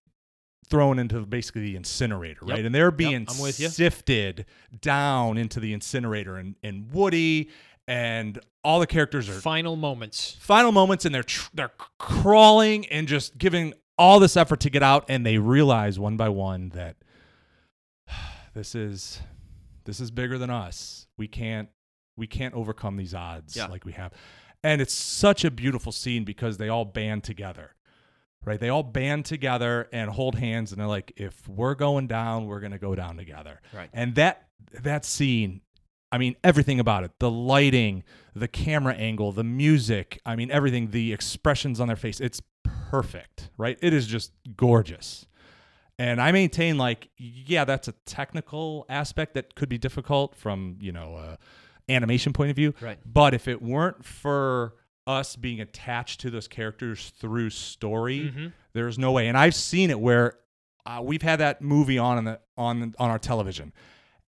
thrown 0.70 1.00
into 1.00 1.22
basically 1.26 1.62
the 1.64 1.76
incinerator, 1.76 2.42
Yep. 2.46 2.56
right? 2.56 2.66
And 2.66 2.74
they're 2.76 2.92
being 2.92 3.26
you. 3.28 3.52
sifted 3.52 4.46
down 4.82 5.38
into 5.40 5.60
the 5.60 5.74
incinerator, 5.74 6.38
and 6.38 6.56
and 6.62 6.92
Woody 6.92 7.50
and 7.88 8.40
all 8.64 8.80
the 8.80 8.88
characters 8.88 9.30
are 9.30 9.34
Final 9.34 9.76
moments. 9.76 10.38
final 10.40 10.72
moments 10.72 11.06
and 11.06 11.14
they're 11.14 11.22
tr- 11.24 11.50
they're 11.54 11.72
crawling 12.00 12.86
and 12.88 13.08
just 13.08 13.38
giving 13.38 13.74
all 13.98 14.20
this 14.20 14.36
effort 14.38 14.60
to 14.62 14.70
get 14.70 14.84
out 14.84 15.06
and 15.10 15.26
they 15.26 15.38
realize 15.38 15.98
one 16.00 16.18
by 16.18 16.30
one 16.30 16.70
that 16.70 16.96
this 18.54 18.76
is 18.76 19.22
this 19.86 20.00
is 20.00 20.12
bigger 20.12 20.38
than 20.38 20.50
us 20.50 21.08
we 21.18 21.28
can't 21.28 21.70
we 22.18 22.28
can't 22.28 22.54
overcome 22.54 22.98
these 22.98 23.14
odds 23.14 23.56
Yeah. 23.56 23.68
like 23.68 23.86
we 23.86 23.94
have 23.94 24.14
and 24.64 24.82
it's 24.82 24.94
such 24.94 25.46
a 25.46 25.52
beautiful 25.52 25.92
scene 25.92 26.24
because 26.24 26.58
they 26.58 26.70
all 26.70 26.86
band 26.86 27.24
together 27.24 27.72
right 28.44 28.60
they 28.60 28.70
all 28.70 28.84
band 28.84 29.26
together 29.26 29.88
and 29.92 30.10
hold 30.12 30.36
hands 30.36 30.72
and 30.72 30.80
they're 30.80 30.88
like 30.88 31.14
if 31.18 31.48
we're 31.48 31.76
going 31.76 32.08
down 32.08 32.46
we're 32.48 32.60
going 32.60 32.72
to 32.72 32.80
go 32.80 32.96
down 32.96 33.18
together 33.18 33.62
Right. 33.74 33.90
and 33.94 34.16
that 34.16 34.48
that 34.82 35.06
scene 35.06 35.62
I 36.12 36.18
mean 36.18 36.36
everything 36.44 36.80
about 36.80 37.04
it 37.04 37.12
the 37.20 37.30
lighting 37.32 38.04
the 38.36 38.48
camera 38.48 38.94
angle 38.94 39.32
the 39.32 39.44
music 39.44 40.20
I 40.26 40.36
mean 40.36 40.52
everything 40.52 40.92
the 40.92 41.12
expressions 41.14 41.80
on 41.80 41.88
their 41.88 41.96
face 41.98 42.20
it's 42.20 42.42
perfect 42.90 43.50
right 43.58 43.78
it 43.82 43.94
is 43.94 44.06
just 44.08 44.32
gorgeous 44.58 45.26
And 45.98 46.20
I 46.22 46.32
maintain 46.34 46.78
like, 46.78 47.10
yeah, 47.18 47.64
that's 47.64 47.88
a 47.88 47.94
technical 48.06 48.86
aspect 48.90 49.34
that 49.36 49.56
could 49.56 49.70
be 49.70 49.78
difficult 49.78 50.36
from 50.36 50.78
you 50.82 50.92
know 50.92 51.16
uh, 51.16 51.36
animation 51.88 52.34
point 52.34 52.50
of 52.50 52.56
view. 52.58 52.74
Right. 52.82 52.98
But 53.06 53.34
if 53.34 53.48
it 53.48 53.62
weren't 53.62 54.04
for 54.04 54.74
us 55.08 55.38
being 55.38 55.62
attached 55.62 56.20
to 56.22 56.30
those 56.30 56.50
characters 56.50 57.14
through 57.22 57.52
story, 57.52 58.20
Mhm. 58.36 58.52
there's 58.74 58.98
no 58.98 59.14
way. 59.14 59.30
And 59.30 59.38
I've 59.38 59.56
seen 59.56 59.90
it 59.90 59.98
where 60.00 60.34
uh, 60.86 61.00
we've 61.02 61.22
had 61.22 61.40
that 61.40 61.62
movie 61.62 61.98
on 61.98 62.18
in 62.18 62.26
the, 62.26 62.40
on 62.58 62.94
on 63.00 63.10
our 63.10 63.20
television, 63.20 63.72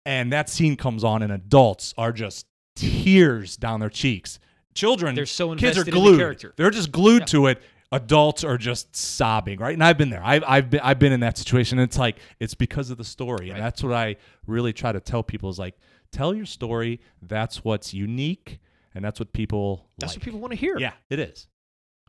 and 0.06 0.32
that 0.32 0.48
scene 0.48 0.76
comes 0.76 1.02
on, 1.02 1.22
and 1.22 1.32
adults 1.32 1.92
are 1.98 2.12
just 2.12 2.46
tears 2.76 3.56
down 3.56 3.80
their 3.80 3.90
cheeks. 3.90 4.38
Children, 4.74 5.16
They're 5.16 5.26
so 5.26 5.48
kids 5.56 5.76
are 5.76 5.80
invested 5.80 5.94
in 5.96 6.04
the 6.12 6.16
character. 6.18 6.54
They're 6.56 6.70
just 6.70 6.92
glued 6.92 7.22
Yeah. 7.22 7.26
to 7.34 7.46
it. 7.48 7.62
Adults 7.90 8.44
are 8.44 8.58
just 8.58 8.94
sobbing, 8.94 9.58
right? 9.58 9.72
And 9.72 9.82
I've 9.82 9.96
been 9.96 10.10
there. 10.10 10.22
I've 10.22 10.44
I've 10.46 10.68
been 10.70 10.80
I've 10.80 10.98
been 10.98 11.12
in 11.12 11.20
that 11.20 11.38
situation. 11.38 11.78
It's 11.78 11.98
like 11.98 12.18
it's 12.38 12.54
because 12.54 12.90
of 12.90 12.98
the 12.98 13.04
story, 13.04 13.48
and 13.48 13.58
Right. 13.58 13.64
that's 13.64 13.82
what 13.82 13.94
I 13.94 14.16
really 14.46 14.72
try 14.74 14.92
to 14.92 15.00
tell 15.00 15.22
people 15.22 15.48
is 15.48 15.58
like 15.58 15.74
tell 16.12 16.34
your 16.34 16.44
story. 16.44 17.00
That's 17.22 17.64
what's 17.64 17.94
unique, 17.94 18.58
and 18.94 19.02
that's 19.02 19.18
what 19.18 19.32
people. 19.32 19.88
That's 19.96 20.12
like. 20.12 20.18
what 20.18 20.24
people 20.24 20.40
want 20.40 20.52
to 20.52 20.58
hear. 20.58 20.78
Yeah, 20.78 20.92
it 21.08 21.18
is. 21.18 21.46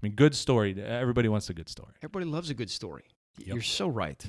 I 0.01 0.05
mean, 0.05 0.15
good 0.15 0.35
story. 0.35 0.81
Everybody 0.81 1.29
wants 1.29 1.49
a 1.49 1.53
good 1.53 1.69
story. 1.69 1.93
Everybody 2.01 2.25
loves 2.25 2.49
a 2.49 2.53
good 2.53 2.69
story. 2.69 3.03
Yep. 3.37 3.47
You're 3.47 3.61
so 3.61 3.87
right. 3.87 4.21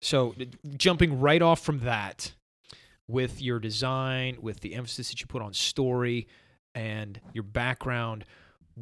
So, 0.00 0.34
jumping 0.76 1.20
right 1.20 1.42
off 1.42 1.60
from 1.60 1.80
that 1.80 2.32
with 3.06 3.40
your 3.42 3.58
design, 3.60 4.38
with 4.40 4.60
the 4.60 4.74
emphasis 4.74 5.10
that 5.10 5.20
you 5.20 5.26
put 5.26 5.42
on 5.42 5.52
story 5.54 6.28
and 6.74 7.20
your 7.32 7.42
background, 7.44 8.24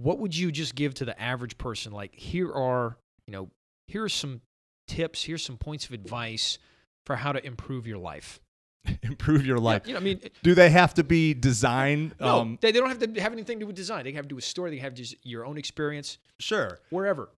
what 0.02 0.18
would 0.18 0.36
you 0.36 0.52
just 0.52 0.74
give 0.74 0.94
to 0.94 1.04
the 1.04 1.20
average 1.20 1.58
person? 1.58 1.92
Like, 1.92 2.14
here 2.14 2.52
are, 2.52 2.98
you 3.26 3.32
know, 3.32 3.50
here 3.86 4.04
are 4.04 4.08
some 4.08 4.40
tips, 4.86 5.24
here's 5.24 5.44
some 5.44 5.56
points 5.56 5.86
of 5.86 5.92
advice 5.92 6.58
for 7.04 7.16
how 7.16 7.32
to 7.32 7.44
improve 7.44 7.86
your 7.86 7.98
life. 7.98 8.40
Improve 9.02 9.44
your 9.44 9.58
life. 9.58 9.82
Yeah, 9.84 9.88
you 9.88 9.94
know, 9.94 10.00
I 10.00 10.02
mean, 10.02 10.20
Do 10.44 10.54
they 10.54 10.70
have 10.70 10.94
to 10.94 11.02
be 11.02 11.34
design? 11.34 12.12
no, 12.20 12.40
um, 12.40 12.58
they, 12.60 12.70
they 12.70 12.78
don't 12.78 12.88
have 12.88 13.00
to 13.00 13.20
have 13.20 13.32
anything 13.32 13.58
to 13.58 13.64
do 13.64 13.66
with 13.66 13.74
design. 13.74 14.04
They 14.04 14.10
can 14.10 14.16
have 14.16 14.26
to 14.26 14.28
do 14.28 14.36
with 14.36 14.44
story. 14.44 14.70
They 14.70 14.76
have 14.78 14.94
just 14.94 15.16
your 15.24 15.44
own 15.44 15.58
experience, 15.58 16.18
sure. 16.38 16.78
wherever. 16.90 17.30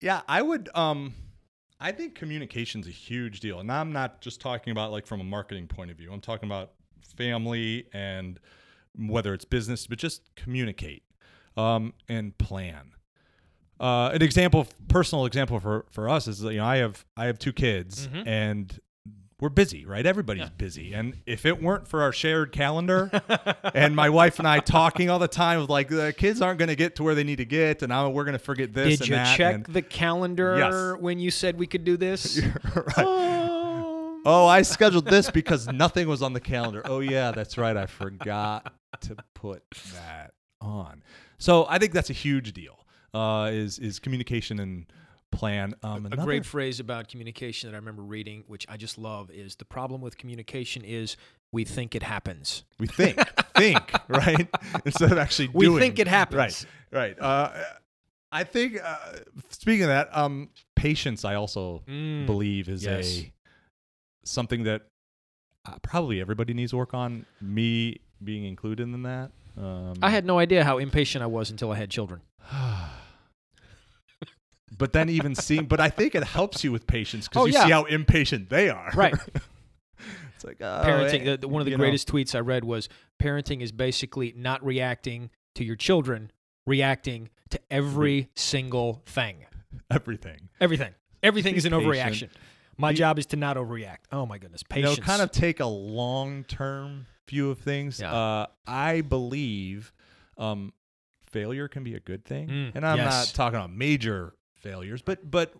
Yeah, 0.00 0.20
I 0.28 0.40
would. 0.42 0.68
Um, 0.72 1.14
I 1.80 1.90
think 1.90 2.14
communication's 2.14 2.86
a 2.86 2.90
huge 2.92 3.40
deal, 3.40 3.58
and 3.58 3.72
I'm 3.72 3.92
not 3.92 4.20
just 4.20 4.40
talking 4.40 4.70
about 4.70 4.92
like 4.92 5.06
from 5.06 5.20
a 5.20 5.24
marketing 5.24 5.66
point 5.66 5.90
of 5.90 5.96
view. 5.96 6.12
I'm 6.12 6.20
talking 6.20 6.48
about 6.48 6.70
family 7.16 7.86
and 7.92 8.38
whether 8.96 9.34
it's 9.34 9.44
business, 9.44 9.88
but 9.88 9.98
just 9.98 10.34
communicate 10.36 11.02
um, 11.56 11.92
and 12.08 12.36
plan. 12.38 12.90
Uh, 13.80 14.10
an 14.14 14.22
example, 14.22 14.66
personal 14.88 15.26
example 15.26 15.58
for 15.60 15.84
for 15.90 16.08
us 16.08 16.28
is 16.28 16.42
you 16.42 16.52
know 16.58 16.64
I 16.64 16.76
have 16.76 17.04
I 17.16 17.26
have 17.26 17.38
two 17.38 17.52
kids 17.52 18.06
Mhm. 18.08 18.26
and 18.26 18.80
we're 19.40 19.48
busy, 19.48 19.84
right? 19.84 20.06
Everybody's 20.06 20.44
Yeah. 20.44 20.48
busy, 20.56 20.92
and 20.94 21.16
if 21.26 21.44
it 21.44 21.60
weren't 21.60 21.88
for 21.88 22.02
our 22.02 22.12
shared 22.12 22.52
calendar 22.52 23.10
and 23.74 23.94
my 23.96 24.08
wife 24.08 24.38
and 24.38 24.46
I 24.46 24.60
talking 24.60 25.10
all 25.10 25.18
the 25.18 25.26
time 25.28 25.60
of 25.60 25.68
like 25.68 25.88
the 25.88 26.14
kids 26.16 26.40
aren't 26.40 26.58
going 26.60 26.68
to 26.68 26.76
get 26.76 26.94
to 26.96 27.02
where 27.02 27.16
they 27.16 27.24
need 27.24 27.36
to 27.38 27.44
get, 27.44 27.82
and 27.82 27.90
now 27.90 28.08
we're 28.08 28.24
going 28.24 28.38
to 28.38 28.44
forget 28.44 28.72
this. 28.72 29.00
Did 29.00 29.08
you 29.08 29.16
check 29.36 29.54
and- 29.56 29.64
the 29.66 29.82
calendar 29.82 30.56
Yes. 30.94 31.02
when 31.02 31.18
you 31.18 31.32
said 31.32 31.58
we 31.58 31.66
could 31.66 31.84
do 31.84 31.96
this? 31.96 32.40
right. 32.96 32.98
Um, 32.98 34.22
Oh, 34.26 34.46
I 34.46 34.62
scheduled 34.62 35.04
this 35.04 35.30
because 35.30 35.66
nothing 35.68 36.08
was 36.08 36.22
on 36.22 36.32
the 36.32 36.40
calendar. 36.40 36.80
Oh 36.86 37.00
yeah, 37.00 37.32
that's 37.32 37.58
right. 37.58 37.76
I 37.76 37.84
forgot 37.86 38.72
to 39.02 39.16
put 39.34 39.62
that 39.94 40.32
on. 40.62 41.02
So 41.38 41.66
I 41.68 41.78
think 41.78 41.92
that's 41.92 42.10
a 42.10 42.14
huge 42.14 42.52
deal. 42.52 42.84
Uh, 43.12 43.50
is 43.52 43.78
is 43.78 43.98
communication 43.98 44.58
and 44.58 44.86
plan. 45.30 45.74
Um, 45.82 46.06
a 46.06 46.16
great 46.16 46.44
phrase 46.44 46.80
about 46.80 47.08
communication 47.08 47.68
that 47.70 47.74
I 47.76 47.78
remember 47.78 48.02
reading, 48.02 48.44
which 48.46 48.66
I 48.68 48.76
just 48.76 48.98
love, 48.98 49.30
is 49.30 49.56
the 49.56 49.64
problem 49.64 50.00
with 50.00 50.16
communication 50.18 50.82
is 50.84 51.16
we 51.52 51.64
think 51.64 51.94
it 51.94 52.02
happens. 52.02 52.64
we 52.78 52.86
think 52.86 53.18
think 53.56 53.92
right 54.08 54.48
instead 54.84 55.12
of 55.12 55.18
actually 55.18 55.48
We 55.52 55.68
think 55.78 55.98
it 55.98 56.08
happens. 56.08 56.66
Right, 56.90 57.16
right. 57.18 57.20
Uh, 57.20 57.52
I 58.32 58.42
think 58.42 58.80
uh, 58.82 58.96
speaking 59.50 59.82
of 59.82 59.88
that, 59.88 60.08
um, 60.16 60.50
patience. 60.74 61.24
I 61.24 61.34
also 61.34 61.82
Mm. 61.88 62.26
believe 62.26 62.68
is 62.68 62.84
Yes. 62.84 63.18
a 63.18 63.32
something 64.24 64.64
that 64.64 64.82
uh, 65.66 65.78
probably 65.82 66.20
everybody 66.20 66.52
needs 66.54 66.72
to 66.72 66.76
work 66.76 66.94
on. 66.94 67.26
Me 67.40 68.00
being 68.22 68.44
included 68.44 68.82
in 68.82 69.02
that. 69.02 69.30
Um, 69.56 69.94
I 70.02 70.10
had 70.10 70.24
no 70.24 70.38
idea 70.38 70.64
how 70.64 70.78
impatient 70.78 71.22
I 71.22 71.26
was 71.26 71.50
until 71.50 71.70
I 71.72 71.76
had 71.76 71.90
children. 71.90 72.20
but 74.76 74.92
then 74.92 75.08
even 75.08 75.34
seeing, 75.34 75.66
but 75.66 75.80
I 75.80 75.88
think 75.90 76.14
it 76.14 76.24
helps 76.24 76.64
you 76.64 76.72
with 76.72 76.86
patience 76.86 77.28
because 77.28 77.42
Oh, 77.42 77.46
you 77.46 77.52
yeah. 77.52 77.64
see 77.64 77.70
how 77.70 77.84
impatient 77.84 78.50
they 78.50 78.68
are. 78.68 78.90
Right. 78.94 79.14
it's 80.34 80.44
like 80.44 80.56
oh, 80.60 80.82
parenting, 80.84 81.10
hey, 81.20 81.24
the, 81.24 81.36
the- 81.38 81.48
one 81.48 81.60
of 81.60 81.66
the 81.66 81.72
you 81.72 81.76
know. 81.76 81.82
greatest 81.82 82.08
tweets 82.08 82.34
I 82.34 82.40
read 82.40 82.64
was 82.64 82.88
parenting 83.22 83.60
is 83.60 83.70
basically 83.72 84.34
not 84.36 84.64
reacting 84.64 85.30
to 85.54 85.64
your 85.64 85.76
children, 85.76 86.32
reacting 86.66 87.28
to 87.50 87.60
every 87.70 88.30
single 88.34 89.02
thing. 89.06 89.44
everything. 89.90 90.48
Everything. 90.60 90.92
Everything 91.22 91.54
is 91.54 91.64
an 91.64 91.72
overreaction. 91.72 92.28
My 92.76 92.92
job 92.92 93.20
is 93.20 93.26
to 93.26 93.36
not 93.36 93.56
overreact. 93.56 93.98
Oh 94.10 94.26
my 94.26 94.38
goodness. 94.38 94.62
You 94.74 94.82
know, 94.82 94.88
Patience. 94.88 95.06
kind 95.06 95.22
of 95.22 95.30
take 95.30 95.60
a 95.60 95.66
long 95.66 96.42
term 96.44 97.06
view 97.28 97.50
of 97.50 97.58
things. 97.58 98.00
Yeah. 98.00 98.12
Uh, 98.14 98.46
I 98.66 99.00
believe 99.00 99.92
um, 100.38 100.72
failure 101.26 101.68
can 101.68 101.84
be 101.84 101.94
a 101.94 102.00
good 102.00 102.24
thing, 102.24 102.48
Mm, 102.48 102.72
and 102.74 102.86
I'm 102.86 102.98
yes. 102.98 103.28
not 103.28 103.34
talking 103.34 103.56
about 103.58 103.72
major 103.72 104.34
failures, 104.56 105.02
but 105.02 105.30
but 105.30 105.52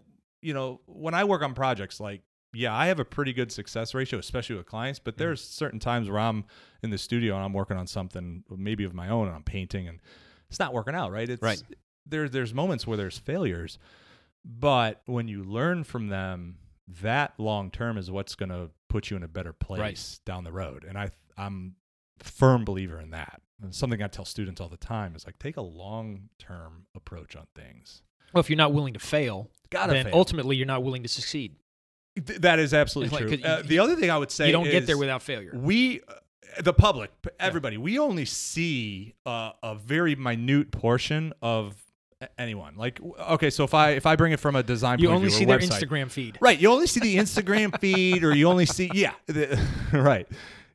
you 0.43 0.53
know, 0.55 0.81
when 0.87 1.15
I 1.15 1.25
work 1.25 1.43
on 1.43 1.55
projects, 1.55 2.01
like 2.01 2.23
yeah, 2.57 2.73
I 2.75 2.87
have 2.87 3.01
a 3.01 3.05
pretty 3.05 3.33
good 3.33 3.51
success 3.51 3.95
ratio, 3.95 4.19
especially 4.21 4.57
with 4.57 4.67
clients. 4.67 4.99
But 5.01 5.15
Mm. 5.15 5.19
there's 5.19 5.43
certain 5.43 5.81
times 5.81 6.09
where 6.09 6.21
I'm 6.21 6.45
in 6.83 6.91
the 6.91 6.99
studio 6.99 7.35
and 7.35 7.45
I'm 7.45 7.53
working 7.53 7.77
on 7.77 7.87
something 7.87 8.45
maybe 8.57 8.85
of 8.85 8.95
my 8.95 9.09
own, 9.09 9.27
and 9.27 9.35
I'm 9.37 9.43
painting, 9.43 9.89
and 9.89 10.01
it's 10.49 10.59
not 10.61 10.73
working 10.73 10.95
out. 10.95 11.11
Right? 11.11 11.29
It's, 11.29 11.43
Right. 11.43 11.61
There, 12.07 12.29
there's 12.29 12.53
moments 12.53 12.87
where 12.87 12.97
there's 12.99 13.19
failures, 13.19 13.79
but 14.45 15.01
when 15.07 15.27
you 15.27 15.43
learn 15.43 15.85
from 15.85 16.09
them, 16.09 16.59
that 17.01 17.33
long 17.39 17.71
term 17.71 17.97
is 17.97 18.11
what's 18.11 18.35
going 18.35 18.51
to 18.51 18.71
put 18.89 19.11
you 19.11 19.17
in 19.17 19.23
a 19.23 19.29
better 19.29 19.53
place 19.55 20.21
down 20.27 20.45
the 20.45 20.53
road. 20.53 20.85
And 20.87 20.99
I, 20.99 21.11
I'm 21.37 21.75
a 22.21 22.25
firm 22.25 22.65
believer 22.65 23.01
in 23.01 23.11
that. 23.11 23.41
And 23.63 23.75
something 23.75 24.03
I 24.03 24.09
tell 24.09 24.25
students 24.25 24.61
all 24.61 24.69
the 24.69 24.77
time 24.77 25.15
is 25.17 25.25
like 25.27 25.39
take 25.39 25.57
a 25.57 25.63
long 25.63 26.29
term 26.39 26.87
approach 26.95 27.37
on 27.37 27.47
things. 27.55 28.03
well, 28.33 28.41
if 28.41 28.51
you're 28.51 28.57
not 28.57 28.73
willing 28.73 28.95
to 28.95 29.01
fail, 29.01 29.49
Gotta 29.71 29.93
then 29.93 30.05
fail. 30.07 30.15
ultimately 30.15 30.57
you're 30.57 30.67
not 30.67 30.83
willing 30.83 31.03
to 31.05 31.09
succeed. 31.09 31.57
Th- 32.27 32.41
that 32.41 32.59
is 32.59 32.75
absolutely 32.75 33.19
like, 33.19 33.41
true. 33.41 33.49
Uh, 33.51 33.59
you- 33.59 33.63
the 33.69 33.79
other 33.79 33.97
thing 33.97 34.11
I 34.11 34.19
would 34.19 34.31
say 34.31 34.47
you 34.47 34.53
don't 34.53 34.65
get 34.65 34.87
there 34.87 34.99
without 34.99 35.23
failure. 35.23 35.53
we 35.55 36.01
uh, 36.09 36.15
the 36.63 36.73
public 36.73 37.11
everybody 37.41 37.77
we 37.79 37.99
only 37.99 38.25
see 38.25 39.15
uh, 39.27 39.51
a 39.63 39.75
very 39.75 40.15
minute 40.15 40.71
portion 40.71 41.33
of 41.43 41.75
anyone 42.39 42.75
like 42.77 43.01
okay 43.19 43.51
so 43.51 43.65
if 43.65 43.75
i 43.75 43.91
if 43.91 44.07
i 44.07 44.15
bring 44.17 44.33
it 44.33 44.39
from 44.41 44.55
a 44.57 44.63
design 44.63 44.99
You 44.99 45.09
point 45.09 45.17
only 45.17 45.29
view, 45.29 45.39
see 45.39 45.45
their 45.47 45.59
website, 45.59 45.83
Instagram 45.83 46.11
feed. 46.11 46.39
right 46.41 46.59
you 46.59 46.71
only 46.71 46.87
see 46.87 47.01
the 47.01 47.17
instagram 47.17 47.79
feed 47.81 48.23
or 48.25 48.35
you 48.35 48.49
only 48.49 48.65
see 48.67 48.89
yeah 48.95 49.13
the, 49.27 49.61
right 49.93 50.27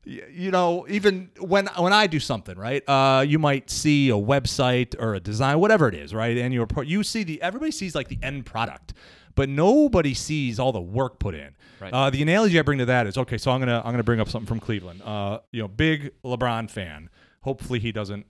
you 0.06 0.50
know 0.50 0.86
even 0.89 1.29
when 1.39 1.68
when 1.77 1.91
i 1.94 2.08
do 2.08 2.20
something 2.20 2.58
right 2.58 2.84
uh 2.88 3.22
you 3.27 3.38
might 3.38 3.70
see 3.70 4.10
a 4.10 4.13
website 4.13 4.96
or 5.00 5.13
a 5.13 5.20
design 5.20 5.60
whatever 5.60 5.88
it 5.88 5.94
is 5.94 6.13
right 6.13 6.38
and 6.38 6.53
you 6.53 6.62
report 6.62 6.88
you 6.88 7.03
see 7.03 7.24
the 7.24 7.41
everybody 7.41 7.72
sees 7.72 7.94
like 7.96 8.08
the 8.08 8.18
end 8.24 8.46
product 8.46 8.94
but 9.36 9.50
nobody 9.50 10.13
sees 10.13 10.58
all 10.60 10.72
the 10.72 10.82
work 10.82 11.20
put 11.20 11.36
in 11.36 11.53
Right. 11.82 11.94
uh, 11.94 12.10
the 12.10 12.22
analogy 12.22 12.60
I 12.60 12.62
bring 12.63 12.79
to 12.79 12.86
that 12.88 13.08
is 13.08 13.18
okay. 13.18 13.38
So 13.38 13.51
I'm 13.51 13.60
gonna 13.62 13.77
I'm 13.86 13.91
gonna 13.94 14.03
bring 14.03 14.20
up 14.20 14.27
something 14.27 14.46
from 14.48 14.60
Cleveland. 14.60 15.01
Uh, 15.01 15.39
you 15.53 15.62
know, 15.62 15.70
big 15.70 16.12
LeBron 16.25 16.70
fan. 16.70 17.10
Hopefully 17.39 17.79
he 17.79 17.94
doesn't 17.94 18.25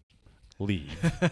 leave. 0.59 0.95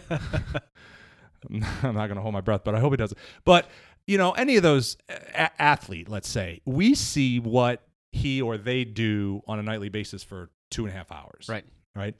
I'm 1.82 1.94
not 1.94 2.08
gonna 2.08 2.20
hold 2.20 2.34
my 2.34 2.40
breath, 2.40 2.62
but 2.64 2.74
I 2.74 2.80
hope 2.80 2.92
he 2.92 2.96
doesn't. 2.96 3.18
But 3.44 3.68
you 4.06 4.18
know, 4.18 4.32
any 4.32 4.56
of 4.56 4.62
those 4.64 4.96
a- 5.08 5.62
athlete, 5.62 6.08
let's 6.08 6.28
say, 6.28 6.60
we 6.64 6.94
see 6.94 7.38
what 7.38 7.82
he 8.12 8.40
or 8.40 8.56
they 8.56 8.84
do 8.84 9.42
on 9.46 9.58
a 9.58 9.62
nightly 9.62 9.88
basis 9.88 10.22
for 10.22 10.50
two 10.70 10.84
and 10.86 10.94
a 10.94 10.96
half 10.96 11.10
hours 11.12 11.46
Right. 11.48 11.64
right? 11.94 12.14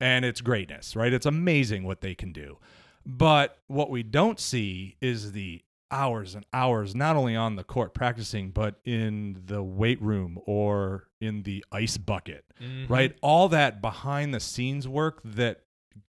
And 0.00 0.24
it's 0.24 0.40
greatness, 0.40 0.96
right? 0.96 1.12
It's 1.12 1.26
amazing 1.26 1.84
what 1.84 2.00
they 2.00 2.14
can 2.14 2.32
do. 2.32 2.58
But 3.06 3.58
what 3.66 3.90
we 3.90 4.02
don't 4.02 4.38
see 4.40 4.96
is 5.00 5.32
the 5.32 5.62
hours 5.90 6.34
and 6.34 6.46
hours, 6.52 6.94
not 6.94 7.16
only 7.16 7.34
on 7.34 7.56
the 7.56 7.64
court 7.64 7.94
practicing, 7.94 8.50
but 8.50 8.78
in 8.84 9.42
the 9.46 9.62
weight 9.62 10.00
room 10.00 10.38
or 10.46 11.08
in 11.20 11.42
the 11.42 11.64
ice 11.72 11.96
bucket, 11.96 12.44
Mhm. 12.62 12.88
right? 12.88 13.18
All 13.22 13.48
that 13.48 13.82
behind 13.82 14.32
the 14.32 14.40
scenes 14.40 14.86
work 14.86 15.20
that 15.24 15.64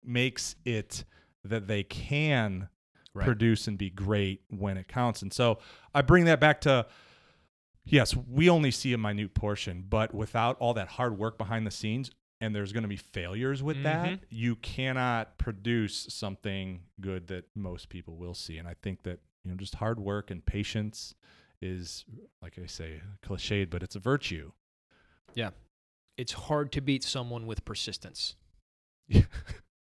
makes 0.05 0.57
it 0.65 1.05
that 1.45 1.67
they 1.67 1.83
can 1.83 2.69
Right. 3.15 3.25
produce 3.25 3.67
and 3.67 3.77
be 3.79 3.91
great 3.91 4.43
when 4.51 4.77
it 4.77 4.87
counts. 4.87 5.23
And 5.23 5.33
so 5.33 5.59
I 5.95 6.03
bring 6.03 6.27
that 6.27 6.39
back 6.39 6.61
to 6.63 6.87
yes, 7.85 8.15
we 8.17 8.49
only 8.51 8.71
see 8.71 8.93
a 8.93 8.99
minute 8.99 9.35
portion, 9.35 9.85
but 9.89 10.15
without 10.15 10.57
all 10.59 10.75
that 10.75 10.89
hard 10.89 11.19
work 11.19 11.39
behind 11.39 11.67
the 11.67 11.71
scenes, 11.71 12.11
and 12.41 12.55
there's 12.55 12.73
going 12.73 12.83
to 12.85 12.89
be 12.89 12.97
failures 12.97 13.63
with 13.63 13.77
Mhm. 13.79 13.83
that, 13.83 14.21
you 14.31 14.57
cannot 14.57 15.37
produce 15.39 16.07
something 16.09 16.83
good 17.01 17.27
that 17.27 17.45
most 17.55 17.89
people 17.91 18.17
will 18.17 18.35
see. 18.35 18.57
And 18.57 18.67
I 18.67 18.75
think 18.75 19.03
that, 19.03 19.21
you 19.45 19.51
know, 19.51 19.57
just 19.57 19.75
hard 19.75 20.01
work 20.01 20.31
and 20.31 20.45
patience 20.45 21.15
is 21.61 22.07
like 22.41 22.59
I 22.59 22.65
say 22.67 23.03
cliched, 23.23 23.69
but 23.69 23.83
it's 23.83 23.95
a 23.95 24.01
virtue. 24.01 24.53
Yeah. 25.35 25.51
It's 26.17 26.33
hard 26.33 26.73
to 26.73 26.81
beat 26.81 27.05
someone 27.05 27.47
with 27.47 27.65
persistence. 27.67 28.37
it 29.09 29.27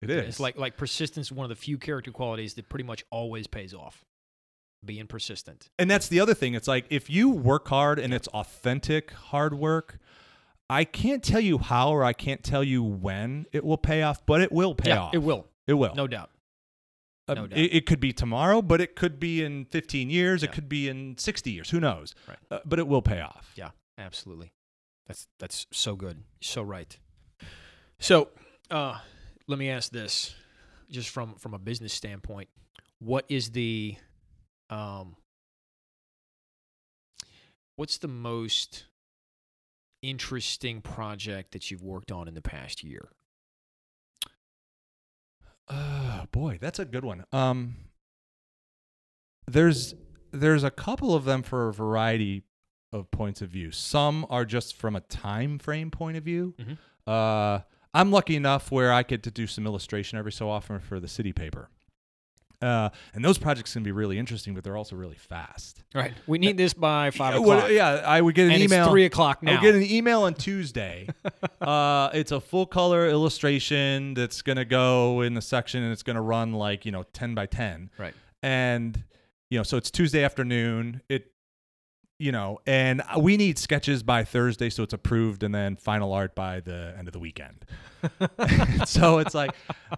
is. 0.01 0.27
It's 0.27 0.39
like 0.39 0.57
like 0.57 0.77
persistence 0.77 1.27
is 1.27 1.31
one 1.31 1.43
of 1.45 1.49
the 1.49 1.55
few 1.55 1.77
character 1.77 2.11
qualities 2.11 2.55
that 2.55 2.69
pretty 2.69 2.85
much 2.85 3.03
always 3.11 3.45
pays 3.47 3.73
off. 3.73 4.05
Being 4.83 5.07
persistent. 5.07 5.69
and 5.77 5.91
that's 5.91 6.07
the 6.07 6.19
other 6.19 6.33
thing. 6.33 6.53
It's 6.53 6.67
like 6.67 6.85
if 6.89 7.09
you 7.09 7.29
work 7.29 7.67
hard 7.67 7.99
and 7.99 8.13
it's 8.13 8.27
authentic 8.29 9.11
hard 9.11 9.53
work, 9.53 9.99
I 10.69 10.83
can't 10.83 11.23
tell 11.23 11.41
you 11.41 11.57
how 11.57 11.89
or 11.89 12.03
I 12.03 12.13
can't 12.13 12.43
tell 12.43 12.63
you 12.63 12.83
when 12.83 13.45
it 13.51 13.63
will 13.65 13.77
pay 13.77 14.03
off, 14.03 14.25
but 14.25 14.39
it 14.41 14.51
will 14.51 14.75
pay 14.75 14.89
yeah, 14.89 15.01
off. 15.01 15.13
it 15.13 15.17
will. 15.17 15.47
It 15.67 15.73
will. 15.73 15.93
No 15.95 16.07
doubt. 16.07 16.29
Uh, 17.27 17.33
no 17.33 17.47
doubt. 17.47 17.59
it, 17.59 17.73
it 17.73 17.85
could 17.85 17.99
be 17.99 18.13
tomorrow, 18.13 18.61
but 18.61 18.79
it 18.81 18.95
could 18.95 19.19
be 19.19 19.43
in 19.43 19.65
15 19.65 20.09
years. 20.09 20.41
Yeah. 20.41 20.49
It 20.49 20.53
could 20.53 20.69
be 20.69 20.87
in 20.87 21.17
60 21.17 21.51
years. 21.51 21.69
Who 21.69 21.79
knows? 21.79 22.15
Right. 22.27 22.37
Uh, 22.49 22.59
but 22.65 22.79
it 22.79 22.87
will 22.87 23.01
pay 23.01 23.21
off. 23.21 23.51
Yeah, 23.55 23.69
absolutely. 23.97 24.53
That's 25.07 25.27
that's 25.39 25.65
so 25.71 25.95
good. 25.95 26.23
So 26.41 26.61
right. 26.61 26.97
So, 27.99 28.29
uh, 28.71 28.97
let 29.47 29.59
me 29.59 29.69
ask 29.69 29.91
this, 29.91 30.33
just 30.89 31.09
from 31.09 31.35
from 31.35 31.53
a 31.53 31.59
business 31.59 31.93
standpoint, 31.93 32.47
what 32.99 33.25
is 33.27 33.51
the, 33.51 33.95
um, 34.69 35.15
what's 37.75 37.97
the 37.97 38.07
most 38.07 38.85
interesting 40.01 40.81
project 40.81 41.51
that 41.51 41.69
you've 41.69 41.83
worked 41.83 42.11
on 42.11 42.27
in 42.27 42.33
the 42.33 42.41
past 42.41 42.83
year? 42.83 43.09
Oh 45.67 46.25
boy, 46.31 46.57
that's 46.59 46.79
a 46.79 46.85
good 46.85 47.03
one. 47.05 47.25
Um, 47.31 47.75
there's 49.47 49.93
there's 50.31 50.63
a 50.63 50.71
couple 50.71 51.13
of 51.15 51.25
them 51.25 51.43
for 51.43 51.69
a 51.69 51.73
variety 51.73 52.43
of 52.91 53.11
points 53.11 53.41
of 53.41 53.49
view. 53.49 53.71
Some 53.71 54.25
are 54.29 54.45
just 54.45 54.75
from 54.75 54.95
a 54.95 55.01
time 55.01 55.59
frame 55.59 55.91
point 55.91 56.17
of 56.17 56.23
view. 56.23 56.55
Mhm. 56.57 56.77
Uh, 57.05 57.61
I'm 57.93 58.11
lucky 58.11 58.35
enough 58.35 58.71
where 58.71 58.91
I 58.91 59.03
get 59.03 59.23
to 59.23 59.31
do 59.31 59.47
some 59.47 59.65
illustration 59.65 60.17
every 60.17 60.31
so 60.31 60.49
often 60.49 60.79
for 60.79 60.99
the 60.99 61.07
city 61.07 61.33
paper. 61.33 61.69
Uh, 62.61 62.89
and 63.13 63.23
those 63.23 63.37
projects 63.37 63.73
can 63.73 63.83
be 63.83 63.91
really 63.91 64.19
interesting, 64.19 64.53
but 64.53 64.63
they're 64.63 64.75
also 64.75 64.95
really 64.95 65.15
fast. 65.15 65.83
Right. 65.95 66.13
We 66.27 66.39
need 66.39 66.57
this 66.57 66.73
by 66.73 67.09
five 67.11 67.33
Yeah, 67.35 67.39
o'clock. 67.41 67.63
well, 67.63 67.71
yeah, 67.71 67.89
I 68.05 68.19
would 68.19 68.35
get 68.35 68.47
an 68.47 68.53
and 68.53 68.63
email. 68.63 68.83
it's 68.83 68.91
three 68.91 69.05
o'clock 69.05 69.39
I 69.41 69.45
now. 69.45 69.51
would 69.53 69.61
get 69.61 69.75
an 69.75 69.83
email 69.83 70.23
on 70.23 70.33
Tuesday. 70.33 71.07
uh, 71.61 72.09
it's 72.13 72.31
a 72.33 72.41
full 72.41 72.65
color 72.65 73.07
illustration 73.07 74.13
that's 74.13 74.41
gonna 74.41 74.65
go 74.65 75.21
in 75.21 75.35
the 75.35 75.41
section, 75.41 75.83
and 75.83 75.91
it's 75.93 76.03
gonna 76.03 76.21
run 76.21 76.51
like 76.53 76.85
you 76.85 76.91
know 76.91 77.03
ten 77.13 77.33
by 77.33 77.45
ten. 77.45 77.89
Right. 77.97 78.13
And 78.43 79.03
you 79.49 79.57
know, 79.57 79.63
so 79.63 79.77
it's 79.77 79.89
Tuesday 79.89 80.23
afternoon. 80.23 81.01
It, 81.09 81.31
you 82.19 82.33
know, 82.33 82.59
and 82.67 83.01
we 83.17 83.37
need 83.37 83.57
sketches 83.57 84.03
by 84.03 84.25
Thursday, 84.25 84.69
so 84.69 84.83
it's 84.83 84.93
approved, 84.93 85.41
and 85.43 85.55
then 85.55 85.77
final 85.77 86.11
art 86.11 86.35
by 86.35 86.59
the 86.59 86.93
end 86.97 87.07
of 87.07 87.13
the 87.13 87.19
weekend. 87.19 87.63
so 88.85 89.19
it's 89.19 89.33
like, 89.33 89.51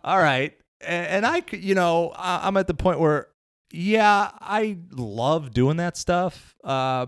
all 0.03 0.19
right, 0.19 0.53
and, 0.83 1.25
I, 1.25 1.43
you 1.51 1.75
know, 1.75 2.13
I'm 2.15 2.57
at 2.57 2.67
the 2.67 2.73
point 2.73 2.99
where, 2.99 3.27
yeah, 3.71 4.31
I 4.39 4.77
love 4.91 5.53
doing 5.53 5.77
that 5.77 5.97
stuff. 5.97 6.55
Uh, 6.63 7.05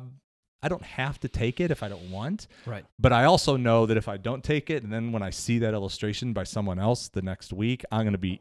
I 0.61 0.69
don't 0.69 0.83
have 0.83 1.19
to 1.19 1.27
take 1.27 1.59
it 1.59 1.71
if 1.71 1.83
I 1.83 1.89
don't 1.89 2.09
want, 2.09 2.47
right. 2.65 2.85
but 2.97 3.11
I 3.11 3.25
also 3.25 3.57
know 3.57 3.85
that 3.85 3.97
if 3.97 4.07
I 4.07 4.15
don't 4.15 4.41
take 4.41 4.69
it, 4.69 4.81
and 4.81 4.93
then 4.93 5.11
when 5.11 5.21
I 5.21 5.29
see 5.29 5.59
that 5.59 5.73
illustration 5.73 6.31
by 6.31 6.45
someone 6.45 6.79
else 6.79 7.09
the 7.09 7.21
next 7.21 7.51
week, 7.51 7.83
I'm 7.91 8.05
gonna 8.05 8.17
be 8.17 8.39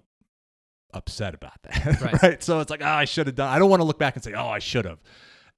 upset 0.95 1.35
about 1.35 1.61
that. 1.65 2.01
Right. 2.01 2.23
Right. 2.23 2.43
So 2.43 2.61
it's 2.61 2.71
like, 2.71 2.83
oh, 2.83 2.87
I 2.87 3.07
should 3.07 3.27
have 3.27 3.35
done. 3.35 3.49
I 3.49 3.59
don't 3.59 3.71
want 3.71 3.81
to 3.81 3.85
look 3.85 3.99
back 3.99 4.15
and 4.15 4.23
say, 4.23 4.35
oh, 4.35 4.49
I 4.49 4.61
should 4.61 4.85
have. 4.85 5.01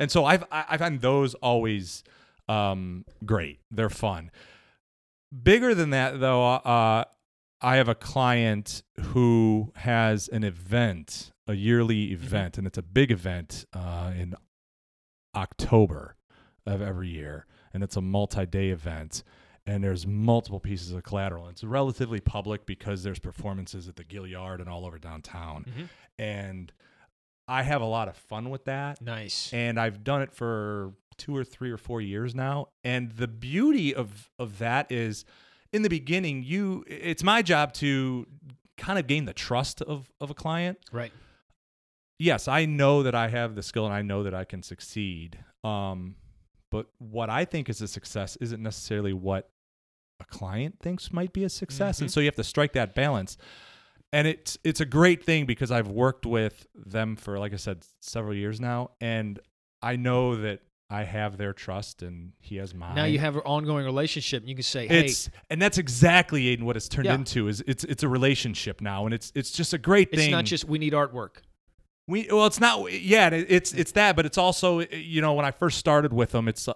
And 0.01 0.11
so 0.11 0.25
I've 0.25 0.45
I, 0.51 0.65
I 0.71 0.77
find 0.79 1.01
those 1.01 1.35
always 1.35 2.03
um, 2.49 3.05
great. 3.25 3.61
They're 3.71 3.91
fun. 3.91 4.31
Bigger 5.43 5.75
than 5.75 5.91
that, 5.91 6.21
though, 6.21 6.45
uh, 6.45 7.05
I 7.61 7.77
have 7.77 7.89
a 7.89 7.95
client 7.95 8.83
who 9.01 9.73
has 9.77 10.29
an 10.29 10.45
event, 10.45 11.33
a 11.47 11.55
yearly 11.55 12.13
event, 12.13 12.59
and 12.59 12.67
it's 12.67 12.79
a 12.79 12.83
big 12.83 13.11
event 13.11 13.65
uh, 13.73 14.13
in 14.17 14.35
October 15.35 16.17
of 16.67 16.81
every 16.83 17.09
year, 17.09 17.47
and 17.73 17.83
it's 17.83 17.97
a 17.97 18.01
multi-day 18.01 18.71
event. 18.71 19.23
And 19.67 19.83
there's 19.83 20.07
multiple 20.07 20.61
pieces 20.61 20.93
of 20.93 21.05
collateral. 21.05 21.49
It's 21.49 21.65
relatively 21.65 22.21
public 22.21 22.67
because 22.67 23.03
there's 23.03 23.19
performances 23.19 23.89
at 23.89 23.97
the 23.97 24.05
Gaillard 24.05 24.61
and 24.61 24.69
all 24.69 24.85
over 24.85 24.99
downtown. 24.99 25.65
Mhm. 25.65 25.89
And 26.19 26.73
I 27.49 27.63
have 27.63 27.81
a 27.81 27.87
lot 27.87 28.09
of 28.09 28.17
fun 28.17 28.51
with 28.51 28.67
that 28.67 29.01
Nice. 29.01 29.53
and 29.55 29.81
I've 29.81 30.05
done 30.05 30.21
it 30.21 30.33
for 30.33 30.93
two 31.17 31.35
or 31.35 31.45
three 31.45 31.71
or 31.71 31.79
four 31.79 32.03
years 32.03 32.35
now. 32.35 32.69
And 32.83 33.13
the 33.13 33.29
beauty 33.29 33.95
of 33.95 34.31
of 34.39 34.59
that 34.59 34.93
is, 34.93 35.25
in 35.75 35.83
the 35.83 35.89
beginning, 35.91 36.43
you 36.43 36.85
it's 36.87 37.23
my 37.23 37.43
job 37.43 37.73
to 37.75 38.27
kind 38.79 38.99
of 38.99 39.07
gain 39.07 39.25
the 39.27 39.35
trust 39.35 39.83
of 39.83 40.09
of 40.21 40.31
a 40.31 40.35
client. 40.35 40.79
Right. 40.93 41.13
Yes, 42.19 42.47
I 42.49 42.65
know 42.65 43.03
that 43.03 43.15
I 43.15 43.29
have 43.29 43.55
the 43.57 43.63
skill 43.63 43.85
and 43.85 43.95
I 43.95 44.03
know 44.03 44.23
that 44.23 44.35
I 44.35 44.45
can 44.45 44.63
succeed. 44.63 45.39
Um, 45.65 46.17
but 46.71 46.87
what 46.99 47.29
I 47.29 47.45
think 47.45 47.69
is 47.69 47.81
a 47.83 47.89
success 47.89 48.37
isn't 48.41 48.63
necessarily 48.63 49.13
what 49.13 49.51
a 50.21 50.25
client 50.25 50.79
thinks 50.81 51.13
might 51.13 51.33
be 51.33 51.43
a 51.45 51.49
success, 51.49 52.01
and 52.01 52.09
Mhm. 52.09 52.13
so 52.13 52.21
you 52.21 52.27
have 52.27 52.37
to 52.37 52.45
strike 52.45 52.73
that 52.75 52.95
balance. 52.95 53.37
And 54.13 54.29
it's 54.29 54.57
it's 54.63 54.81
a 54.81 54.87
great 54.87 55.25
thing 55.25 55.45
because 55.45 55.73
I've 55.73 55.89
worked 55.89 56.25
with 56.25 56.67
them 56.75 57.17
for 57.17 57.39
like 57.39 57.53
I 57.53 57.57
said 57.57 57.85
several 58.01 58.35
years 58.35 58.61
now, 58.61 58.93
and 59.01 59.41
I 59.83 59.97
know 59.97 60.37
that 60.37 60.61
I 60.95 61.03
have 61.05 61.37
their 61.37 61.53
trust 61.53 62.03
and 62.03 62.33
he 62.41 62.57
has 62.57 62.75
mine. 62.75 62.95
Now 62.95 63.05
you 63.05 63.19
have 63.19 63.35
an 63.37 63.43
ongoing 63.45 63.85
relationship, 63.85 64.43
and 64.43 64.49
you 64.49 64.55
can 64.55 64.63
say, 64.63 64.87
"Hey, 64.87 65.05
it's 65.07 65.29
and 65.51 65.61
that's 65.61 65.79
exactly 65.79 66.45
Aiden 66.57 66.63
what 66.63 66.77
it's 66.77 66.89
turned 66.89 67.07
Yeah. 67.07 67.15
into 67.15 67.49
is 67.49 67.63
it's 67.67 67.85
it's 67.85 68.03
a 68.03 68.09
relationship 68.09 68.81
now 68.81 69.05
and 69.07 69.13
it's 69.15 69.33
it's 69.35 69.51
just 69.51 69.75
a 69.75 69.79
great 69.79 70.11
thing. 70.11 70.19
it's 70.19 70.25
thing. 70.27 70.31
not 70.33 70.45
just 70.45 70.65
we 70.67 70.79
need 70.79 70.93
artwork." 70.93 71.39
We 72.07 72.29
well, 72.31 72.45
it's 72.45 72.61
not. 72.61 72.93
Yeah, 72.93 73.31
it's 73.31 73.73
it's 73.73 73.93
that, 73.93 74.15
but 74.15 74.27
it's 74.27 74.37
also 74.37 74.81
you 74.81 75.23
know 75.23 75.33
when 75.33 75.47
I 75.47 75.51
first 75.53 75.79
started 75.79 76.13
with 76.13 76.33
them, 76.33 76.49
it's 76.49 76.69
uh, 76.69 76.75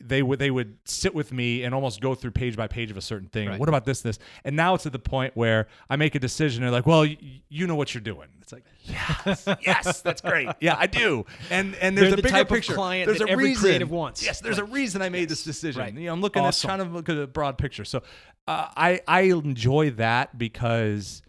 they 0.00 0.22
would 0.22 0.38
they 0.38 0.50
would 0.50 0.78
sit 0.86 1.14
with 1.14 1.32
me 1.34 1.64
and 1.64 1.74
almost 1.74 2.00
go 2.00 2.14
through 2.14 2.30
page 2.30 2.56
by 2.56 2.66
page 2.66 2.90
of 2.90 2.96
a 2.96 3.02
certain 3.02 3.28
thing. 3.28 3.48
Right. 3.50 3.60
What 3.60 3.68
about 3.68 3.84
this 3.84 4.00
this? 4.00 4.18
And 4.42 4.56
now 4.56 4.74
it's 4.74 4.86
at 4.86 4.92
the 4.92 4.98
point 4.98 5.36
where 5.36 5.66
I 5.90 5.96
make 5.96 6.14
a 6.14 6.18
decision. 6.18 6.62
They're 6.62 6.70
like, 6.70 6.86
well, 6.86 7.04
you 7.04 7.66
know 7.66 7.74
what 7.74 7.92
you're 7.92 8.00
doing. 8.00 8.28
It's 8.40 8.52
like, 8.54 8.64
yes, 8.84 9.46
yes, 9.66 10.00
that's 10.00 10.22
great. 10.22 10.48
Yeah, 10.60 10.76
I 10.78 10.86
do. 10.86 11.26
And 11.50 11.74
and 11.74 11.94
there's 11.98 12.06
They're 12.08 12.14
a 12.14 12.16
the 12.16 12.22
bigger 12.22 12.34
type 12.36 12.50
of 12.50 12.54
picture. 12.54 12.72
client 12.72 13.06
there's 13.06 13.18
that 13.18 13.28
a 13.28 13.36
reason. 13.36 13.60
creative 13.62 13.90
wants. 13.90 14.24
Yes, 14.24 14.40
there's 14.40 14.56
a 14.58 14.64
reason 14.64 15.02
I 15.02 15.10
made 15.10 15.28
this 15.28 15.44
decision. 15.44 15.82
Right. 15.82 15.92
You 15.92 16.06
know, 16.06 16.12
I'm 16.14 16.22
looking 16.22 16.42
Awesome. 16.42 16.70
at 16.70 16.72
kind 16.78 16.82
of 16.88 16.94
look 16.94 17.10
at 17.10 17.18
a 17.18 17.26
broad 17.26 17.58
picture. 17.58 17.84
So 17.84 18.02
uh, 18.48 18.68
I 18.74 19.02
I 19.06 19.20
enjoy 19.24 19.90
that 19.90 20.38
because. 20.38 21.20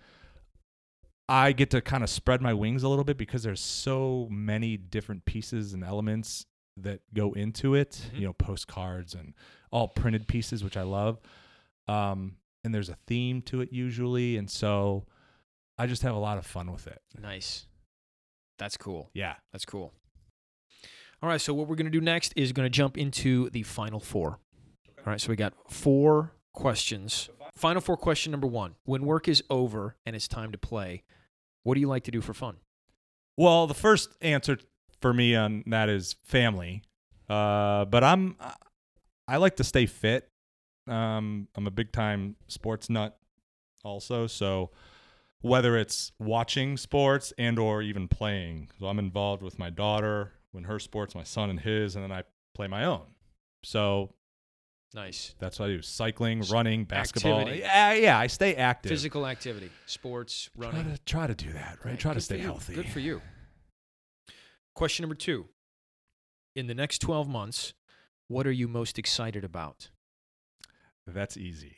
I 1.31 1.53
get 1.53 1.69
to 1.69 1.81
kind 1.81 2.03
of 2.03 2.09
spread 2.09 2.41
my 2.41 2.53
wings 2.53 2.83
a 2.83 2.89
little 2.89 3.05
bit 3.05 3.17
because 3.17 3.43
there's 3.43 3.61
so 3.61 4.27
many 4.29 4.75
different 4.75 5.23
pieces 5.23 5.73
and 5.73 5.81
elements 5.83 6.45
that 6.77 6.99
go 7.13 7.31
into 7.33 7.73
it. 7.75 8.09
Mhm. 8.13 8.19
You 8.19 8.25
know, 8.27 8.33
postcards 8.33 9.13
and 9.15 9.33
all 9.71 9.87
printed 9.87 10.27
pieces, 10.27 10.61
which 10.63 10.75
I 10.75 10.81
love. 10.83 11.21
Um, 11.87 12.35
and 12.65 12.75
there's 12.75 12.89
a 12.89 12.97
theme 13.07 13.41
to 13.43 13.61
it 13.61 13.71
usually, 13.71 14.35
and 14.35 14.49
so 14.49 15.05
I 15.77 15.87
just 15.87 16.01
have 16.03 16.15
a 16.15 16.19
lot 16.19 16.37
of 16.37 16.45
fun 16.45 16.71
with 16.71 16.85
it. 16.87 17.01
Nice. 17.17 17.65
That's 18.57 18.75
cool. 18.77 19.09
Yeah. 19.13 19.35
That's 19.53 19.65
cool. 19.65 19.93
All 21.23 21.29
right, 21.29 21.39
so 21.39 21.53
what 21.53 21.67
we're 21.67 21.75
going 21.75 21.85
to 21.85 21.91
do 21.91 22.01
next 22.01 22.33
is 22.35 22.51
going 22.51 22.65
to 22.65 22.69
jump 22.69 22.97
into 22.97 23.49
the 23.51 23.63
final 23.63 23.99
four. 23.99 24.39
All 24.99 25.05
right, 25.05 25.21
so 25.21 25.29
we 25.29 25.35
got 25.35 25.53
four 25.71 26.33
questions. 26.53 27.29
Final 27.55 27.81
four 27.81 27.95
question 27.95 28.31
number 28.31 28.47
one. 28.47 28.75
When 28.85 29.05
work 29.05 29.27
is 29.27 29.43
over 29.49 29.95
and 30.05 30.15
it's 30.15 30.27
time 30.27 30.51
to 30.51 30.57
play, 30.57 31.03
what 31.63 31.75
do 31.75 31.81
you 31.81 31.87
like 31.87 32.03
to 32.05 32.11
do 32.11 32.21
for 32.21 32.33
fun? 32.33 32.57
Well, 33.37 33.67
the 33.67 33.73
first 33.73 34.15
answer 34.21 34.57
for 35.01 35.13
me 35.13 35.35
on 35.35 35.63
that 35.67 35.89
is 35.89 36.15
family. 36.23 36.83
Uh, 37.29 37.85
but 37.85 38.03
I'm 38.03 38.35
I 39.27 39.37
like 39.37 39.55
to 39.57 39.63
stay 39.63 39.85
fit. 39.85 40.29
Um, 40.87 41.47
I'm 41.55 41.67
a 41.67 41.71
big 41.71 41.91
time 41.91 42.35
sports 42.47 42.89
nut 42.89 43.17
also, 43.83 44.27
so 44.27 44.71
whether 45.41 45.77
it's 45.77 46.11
watching 46.19 46.77
sports 46.77 47.33
and 47.37 47.57
or 47.57 47.81
even 47.81 48.07
playing. 48.07 48.69
So 48.79 48.87
I'm 48.87 48.99
involved 48.99 49.41
with 49.41 49.57
my 49.57 49.69
daughter 49.69 50.33
when 50.51 50.65
her 50.65 50.79
sports, 50.79 51.15
my 51.15 51.23
son 51.23 51.49
and 51.49 51.59
his, 51.59 51.95
and 51.95 52.03
then 52.03 52.11
I 52.11 52.23
play 52.53 52.67
my 52.67 52.85
own. 52.85 53.05
So 53.63 54.13
Nice. 54.93 55.35
that's 55.39 55.59
what 55.59 55.69
I 55.69 55.73
do: 55.73 55.81
cycling, 55.81 56.41
running, 56.51 56.83
basketball. 56.85 57.39
Activity. 57.39 57.61
Yeah, 57.61 57.93
yeah. 57.93 58.19
I 58.19 58.27
stay 58.27 58.55
active. 58.55 58.89
Physical 58.89 59.25
activity, 59.25 59.69
sports, 59.85 60.49
Try 60.59 60.69
running. 60.69 60.93
to, 60.93 60.99
try 61.05 61.27
to 61.27 61.35
do 61.35 61.51
that, 61.53 61.77
right? 61.83 61.91
Right, 61.91 61.99
Try 61.99 62.13
to 62.13 62.21
stay 62.21 62.39
healthy. 62.39 62.73
Good 62.73 62.89
for 62.89 62.99
you. 62.99 63.21
Question 64.75 65.03
number 65.03 65.15
two. 65.15 65.45
In 66.55 66.67
the 66.67 66.73
next 66.73 66.99
12 66.99 67.29
months, 67.29 67.73
what 68.27 68.45
are 68.45 68.51
you 68.51 68.67
most 68.67 68.99
excited 68.99 69.43
about? 69.45 69.89
That's 71.07 71.37
easy. 71.37 71.77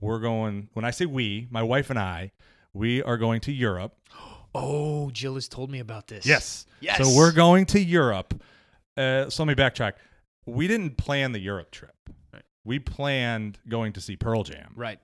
We're 0.00 0.20
going, 0.20 0.68
when 0.72 0.84
I 0.84 0.90
say 0.90 1.06
we, 1.06 1.46
my 1.50 1.62
wife 1.62 1.90
and 1.90 1.98
I, 1.98 2.32
we 2.72 3.02
are 3.02 3.16
going 3.16 3.40
to 3.42 3.52
Europe 3.52 3.94
Oh, 4.56 5.10
Jill 5.10 5.34
has 5.34 5.48
told 5.48 5.68
me 5.68 5.80
about 5.80 6.06
this. 6.06 6.24
Yes. 6.24 6.66
Yes. 6.80 6.98
So 6.98 7.16
we're 7.16 7.32
going 7.32 7.66
to 7.66 7.80
Europe. 7.80 8.40
Uh, 8.96 9.28
so 9.28 9.42
let 9.44 9.48
me 9.48 9.60
backtrack. 9.60 9.94
We 10.46 10.68
didn't 10.68 10.96
plan 10.96 11.32
the 11.32 11.38
Europe 11.38 11.70
trip. 11.70 11.94
Right. 12.32 12.42
We 12.64 12.78
planned 12.78 13.58
going 13.68 13.92
to 13.94 14.00
see 14.00 14.16
Pearl 14.16 14.42
Jam. 14.42 14.72
Right. 14.76 14.98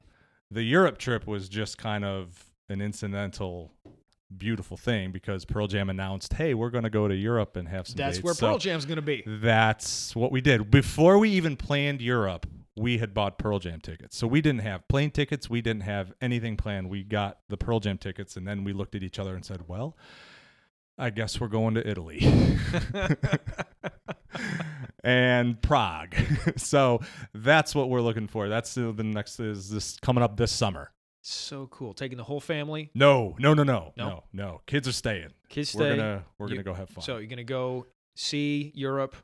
The 0.50 0.62
Europe 0.62 0.98
trip 0.98 1.26
was 1.26 1.48
just 1.48 1.78
kind 1.78 2.04
of 2.04 2.50
an 2.68 2.80
incidental, 2.80 3.72
beautiful 4.36 4.76
thing 4.76 5.12
because 5.12 5.44
Pearl 5.44 5.66
Jam 5.66 5.88
announced, 5.90 6.34
"Hey, 6.34 6.54
we're 6.54 6.70
going 6.70 6.84
to 6.84 6.90
go 6.90 7.06
to 7.06 7.14
Europe 7.14 7.56
and 7.56 7.68
have 7.68 7.86
some." 7.86 7.96
That's 7.96 8.16
dates." 8.16 8.24
where 8.24 8.34
So 8.34 8.48
Pearl 8.48 8.58
Jam's 8.58 8.84
going 8.84 8.96
to 8.96 9.02
be. 9.02 9.22
That's 9.26 10.14
what 10.16 10.32
we 10.32 10.40
did 10.40 10.70
before 10.70 11.18
we 11.18 11.30
even 11.30 11.56
planned 11.56 12.00
Europe. 12.00 12.46
We 12.76 12.98
had 12.98 13.12
bought 13.12 13.38
Pearl 13.38 13.58
Jam 13.58 13.80
tickets, 13.80 14.16
so 14.16 14.26
we 14.26 14.40
didn't 14.40 14.62
have 14.62 14.86
plane 14.88 15.10
tickets. 15.10 15.50
We 15.50 15.60
didn't 15.60 15.82
have 15.82 16.12
anything 16.20 16.56
planned. 16.56 16.88
We 16.88 17.02
got 17.02 17.38
the 17.48 17.56
Pearl 17.56 17.78
Jam 17.80 17.98
tickets, 17.98 18.36
and 18.36 18.46
then 18.46 18.64
we 18.64 18.72
looked 18.72 18.94
at 18.94 19.02
each 19.02 19.18
other 19.18 19.34
and 19.34 19.44
said, 19.44 19.68
"Well." 19.68 19.96
I 20.98 21.08
guess 21.08 21.40
we're 21.40 21.48
going 21.48 21.76
to 21.76 21.88
Italy 21.88 22.18
and 25.04 25.60
Prague. 25.62 26.14
so 26.56 27.00
that's 27.34 27.74
what 27.74 27.88
we're 27.90 28.00
looking 28.00 28.26
for. 28.28 28.48
That's 28.48 28.74
the, 28.74 28.92
the 28.92 29.04
next 29.04 29.40
is 29.40 29.70
this 29.70 29.96
coming 30.02 30.22
up 30.22 30.36
this 30.36 30.52
summer. 30.52 30.92
so 31.22 31.66
cool. 31.68 31.92
Taking 31.94 32.18
the 32.18 32.24
whole 32.24 32.40
family. 32.40 32.90
No, 32.94 33.36
no, 33.38 33.54
no, 33.54 33.62
no, 33.62 33.92
No? 33.96 34.06
no, 34.08 34.24
no. 34.32 34.60
Kids 34.66 34.88
are 34.88 34.92
staying. 34.92 35.30
Kids 35.48 35.74
We're 35.74 35.90
stay. 35.92 35.96
gonna 35.96 36.24
we're 36.38 36.48
You- 36.48 36.54
gonna 36.54 36.64
go 36.64 36.74
have 36.74 36.88
fun. 36.90 37.02
So 37.04 37.18
you're 37.18 37.26
going 37.26 37.36
to 37.38 37.44
go 37.44 37.86
see 38.16 38.72
Europe 38.74 39.16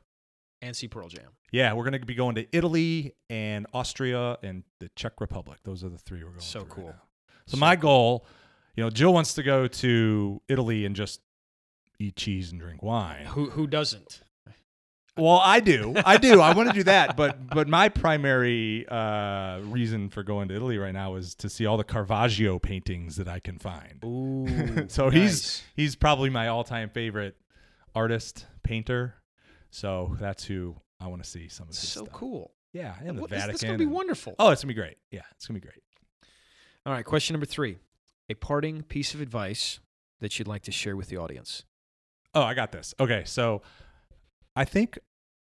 and 0.61 0.75
see 0.75 0.87
Pearl 0.87 1.07
Jam. 1.07 1.29
yeah, 1.51 1.73
we're 1.73 1.83
gonna 1.83 1.99
be 1.99 2.15
going 2.15 2.35
to 2.35 2.45
Italy 2.51 3.13
and 3.29 3.67
Austria 3.73 4.37
and 4.43 4.63
the 4.79 4.89
Czech 4.95 5.21
Republic. 5.21 5.59
Those 5.63 5.83
are 5.83 5.89
the 5.89 5.97
three 5.99 6.23
we're 6.23 6.31
going. 6.31 6.41
So 6.41 6.59
to 6.61 6.65
right 6.65 6.75
cool. 6.75 6.85
now. 6.87 7.01
So 7.45 7.57
my 7.57 7.75
goal, 7.75 8.25
you 8.75 8.83
know, 8.83 8.89
Jill 8.89 9.13
wants 9.13 9.33
to 9.35 9.43
go 9.43 9.67
to 9.67 10.41
Italy 10.49 10.85
and 10.85 10.95
just 10.95 11.21
eat 11.99 12.15
cheese 12.15 12.51
and 12.51 12.59
drink 12.59 12.81
wine. 12.83 13.25
Who 13.27 13.49
who 13.51 13.67
doesn't? 13.67 14.21
Well, 15.17 15.41
I 15.43 15.59
do. 15.59 15.93
I 16.05 16.17
do. 16.17 16.41
I 16.41 16.53
want 16.53 16.69
to 16.69 16.75
do 16.75 16.83
that, 16.83 17.17
but 17.17 17.47
but 17.49 17.67
my 17.67 17.89
primary 17.89 18.87
uh, 18.87 19.59
reason 19.63 20.09
for 20.09 20.23
going 20.23 20.47
to 20.49 20.55
Italy 20.55 20.77
right 20.77 20.93
now 20.93 21.15
is 21.15 21.35
to 21.35 21.49
see 21.49 21.65
all 21.65 21.77
the 21.77 21.83
Caravaggio 21.83 22.59
paintings 22.59 23.15
that 23.17 23.27
I 23.27 23.39
can 23.39 23.57
find. 23.59 24.03
Ooh. 24.05 24.85
So 24.89 25.09
he's 25.09 25.31
nice. 25.31 25.63
he's 25.75 25.95
probably 25.95 26.29
my 26.29 26.47
all-time 26.47 26.89
favorite 26.89 27.35
artist, 27.95 28.45
painter. 28.63 29.15
So 29.71 30.15
that's 30.19 30.43
who 30.45 30.75
I 30.99 31.07
want 31.07 31.23
to 31.23 31.29
see 31.29 31.47
some 31.49 31.65
of 31.65 31.69
his 31.69 31.79
so 31.79 32.01
stuff. 32.03 32.13
cool. 32.13 32.51
Yeah, 32.73 32.95
and 33.03 33.17
the 33.17 33.21
What- 33.21 33.29
this- 33.29 33.39
Vatican. 33.39 33.53
This 33.53 33.61
is 33.63 33.65
going 33.65 33.73
to 33.73 33.77
be 33.79 33.83
and- 33.85 33.93
wonderful. 33.93 34.35
Oh, 34.39 34.49
it's 34.51 34.61
gonna 34.63 34.69
be 34.69 34.79
great. 34.79 34.97
Yeah, 35.11 35.21
it's 35.35 35.47
gonna 35.47 35.59
be 35.59 35.65
great. 35.65 35.81
All 36.85 36.93
right, 36.93 37.03
question 37.05 37.33
number 37.33 37.45
three. 37.45 37.77
A 38.29 38.33
parting 38.35 38.83
piece 38.83 39.13
of 39.13 39.21
advice 39.21 39.79
that 40.19 40.37
you'd 40.37 40.47
like 40.47 40.63
to 40.63 40.71
share 40.71 40.95
with 40.95 41.09
the 41.09 41.17
audience. 41.17 41.63
Oh, 42.33 42.41
I 42.41 42.53
got 42.53 42.71
this. 42.71 42.93
Okay, 42.99 43.23
so 43.25 43.61
I 44.57 44.65
think 44.65 44.97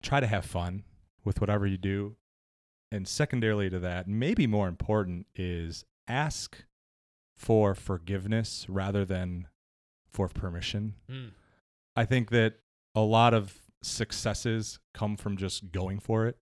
try 0.03 0.21
to 0.21 0.27
have 0.27 0.44
fun 0.44 0.85
with 1.25 1.40
whatever 1.40 1.66
you 1.66 1.79
do. 1.79 2.16
And 2.92 3.07
secondarily 3.07 3.68
to 3.71 3.79
that, 3.81 4.07
maybe 4.09 4.47
more 4.47 4.68
important 4.68 5.27
is 5.35 5.85
ask 6.07 6.64
for 7.37 7.75
forgiveness 7.75 8.66
rather 8.68 9.05
than 9.05 9.49
for 10.11 10.29
permission. 10.29 10.94
Mm. 11.11 11.31
I 11.97 12.05
think 12.05 12.31
that 12.31 12.55
a 12.94 13.01
lot 13.01 13.35
of 13.35 13.55
successes 13.83 14.79
come 14.94 15.16
from 15.16 15.37
just 15.37 15.71
going 15.71 15.99
for 16.01 16.27
it. 16.27 16.38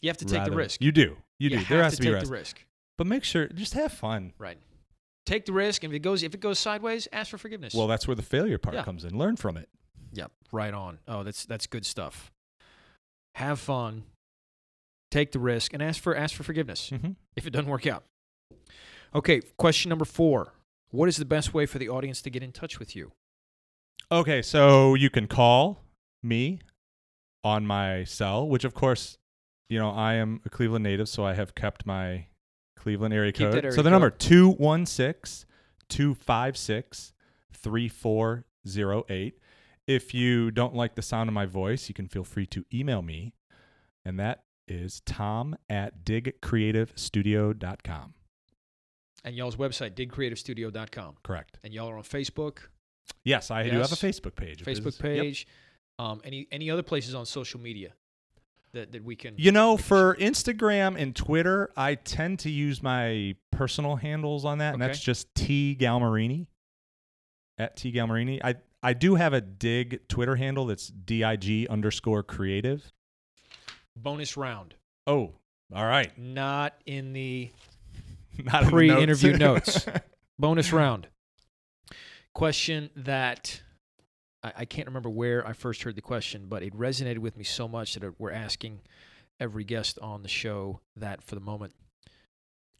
You 0.00 0.08
have 0.08 0.16
to 0.18 0.24
take 0.24 0.44
the 0.44 0.50
risk. 0.52 0.80
You 0.82 0.92
do. 0.92 1.16
You, 1.38 1.50
do. 1.50 1.56
have 1.56 1.68
There 1.68 1.82
has 1.82 1.92
to 1.92 1.96
to 1.98 2.02
be 2.02 2.08
take 2.08 2.14
risk. 2.14 2.26
the 2.26 2.32
risk. 2.32 2.66
But 2.98 3.06
make 3.06 3.24
sure 3.24 3.48
just 3.48 3.74
have 3.74 3.92
fun. 3.92 4.32
Right. 4.38 4.58
Take 5.26 5.44
the 5.46 5.52
risk, 5.52 5.84
and 5.84 5.92
if 5.92 5.96
it 5.96 6.00
goes 6.00 6.22
if 6.22 6.34
it 6.34 6.40
goes 6.40 6.58
sideways, 6.58 7.06
ask 7.12 7.30
for 7.30 7.38
forgiveness. 7.38 7.74
Well, 7.74 7.86
that's 7.86 8.08
where 8.08 8.14
the 8.16 8.22
failure 8.22 8.58
part 8.58 8.74
Yeah. 8.74 8.82
comes 8.82 9.04
in. 9.04 9.16
Learn 9.16 9.36
from 9.36 9.56
it. 9.56 9.68
Yep, 10.12 10.30
right 10.52 10.74
on. 10.74 10.98
Oh, 11.06 11.22
that's 11.22 11.44
that's 11.44 11.66
good 11.66 11.86
stuff. 11.86 12.30
Have 13.36 13.60
fun, 13.60 14.04
take 15.10 15.32
the 15.32 15.38
risk, 15.38 15.72
and 15.72 15.82
ask 15.82 16.02
for 16.02 16.16
ask 16.16 16.34
for 16.34 16.42
forgiveness 16.42 16.90
Mm-hmm. 16.90 17.12
if 17.36 17.46
it 17.46 17.50
doesn't 17.50 17.70
work 17.70 17.86
out. 17.86 18.04
Okay, 19.14 19.40
question 19.56 19.88
number 19.88 20.04
four. 20.04 20.52
What 20.90 21.08
is 21.08 21.16
the 21.16 21.24
best 21.24 21.54
way 21.54 21.66
for 21.66 21.78
the 21.78 21.88
audience 21.88 22.20
to 22.22 22.30
get 22.30 22.42
in 22.42 22.50
touch 22.52 22.78
with 22.78 22.96
you? 22.96 23.12
Okay, 24.10 24.42
so 24.42 24.94
you 24.94 25.08
can 25.10 25.26
call 25.28 25.80
me 26.22 26.58
on 27.44 27.64
my 27.66 28.02
cell, 28.04 28.48
which 28.48 28.64
of 28.64 28.74
course, 28.74 29.16
you 29.68 29.78
know, 29.78 29.90
I 29.90 30.14
am 30.14 30.40
a 30.44 30.50
Cleveland 30.50 30.82
native, 30.82 31.08
so 31.08 31.24
I 31.24 31.34
have 31.34 31.54
kept 31.54 31.86
my 31.86 32.26
Cleveland 32.76 33.14
area 33.14 33.30
Keep 33.30 33.50
code. 33.52 33.64
area 33.64 33.72
so 33.72 33.82
the 33.82 33.84
code. 33.84 33.92
number 33.92 34.10
216 34.10 35.46
256 35.88 37.12
3408. 37.52 39.38
If 39.90 40.14
you 40.14 40.52
don't 40.52 40.74
like 40.74 40.94
the 40.94 41.02
sound 41.02 41.28
of 41.28 41.34
my 41.34 41.44
voice, 41.46 41.88
you 41.88 41.94
can 41.94 42.06
feel 42.06 42.22
free 42.22 42.46
to 42.46 42.64
email 42.72 43.02
me, 43.02 43.34
and 44.04 44.20
that 44.20 44.44
is 44.68 45.02
tom 45.04 45.56
at 45.68 46.04
digcreativestudio.com. 46.04 48.14
And 49.24 49.34
y'all's 49.34 49.56
website, 49.56 49.96
digcreativestudio.com. 49.96 51.16
Correct. 51.24 51.58
And 51.64 51.74
y'all 51.74 51.90
are 51.90 51.96
on 51.96 52.04
Facebook, 52.04 52.58
Yes, 53.24 53.50
I 53.50 53.64
do 53.64 53.78
have 53.78 53.90
a 53.90 53.96
Facebook 53.96 54.36
page. 54.36 54.62
Facebook 54.62 54.98
it's- 54.98 55.00
yep. 55.00 55.24
page. 55.24 55.48
Um, 55.98 56.20
any 56.24 56.46
any 56.52 56.70
other 56.70 56.84
places 56.84 57.16
on 57.16 57.26
social 57.26 57.58
media 57.60 57.92
that, 58.72 58.92
that 58.92 59.02
we 59.04 59.16
can 59.16 59.34
You 59.36 59.50
know, 59.50 59.76
for 59.76 60.14
Instagram 60.16 60.96
and 60.96 61.16
Twitter, 61.16 61.72
I 61.76 61.96
tend 61.96 62.38
to 62.40 62.50
use 62.50 62.80
my 62.80 63.34
personal 63.50 63.96
handles 63.96 64.44
on 64.44 64.58
that, 64.58 64.72
and 64.72 64.80
that's 64.80 65.00
just 65.00 65.34
T 65.34 65.76
Galmarini 65.78 66.46
at 67.58 67.76
T 67.76 67.92
Galmarini. 67.92 68.40
I 68.42 68.54
I 68.82 68.92
do 68.94 69.14
have 69.16 69.32
a 69.32 69.40
dig 69.40 70.06
Twitter 70.08 70.36
handle 70.36 70.66
that's 70.66 70.86
dig 70.88 71.66
underscore 71.68 72.22
creative. 72.22 72.90
bonus 73.96 74.36
round, 74.36 74.74
Oh, 75.06 75.34
all 75.74 75.84
right. 75.86 76.16
not 76.18 76.74
in 76.86 77.12
the 77.12 77.50
Not 78.44 78.62
in 78.62 78.64
the 78.66 78.70
Pre-interview 78.72 79.36
notes. 79.36 79.84
bonus 80.38 80.72
round. 80.72 81.08
Question 82.34 82.88
that 82.96 83.60
I, 84.42 84.52
I 84.58 84.64
can't 84.64 84.86
remember 84.86 85.10
where 85.10 85.46
I 85.46 85.52
first 85.52 85.82
heard 85.82 85.96
the 85.96 86.00
question, 86.00 86.46
but 86.48 86.62
it 86.62 86.72
resonated 86.74 87.18
with 87.18 87.36
me 87.36 87.44
so 87.44 87.68
much 87.68 87.94
that 87.94 88.18
we're 88.18 88.30
asking 88.32 88.80
every 89.38 89.64
guest 89.64 89.98
on 90.00 90.22
the 90.22 90.28
show 90.28 90.80
that 90.96 91.22
for 91.22 91.34
the 91.34 91.40
moment. 91.40 91.74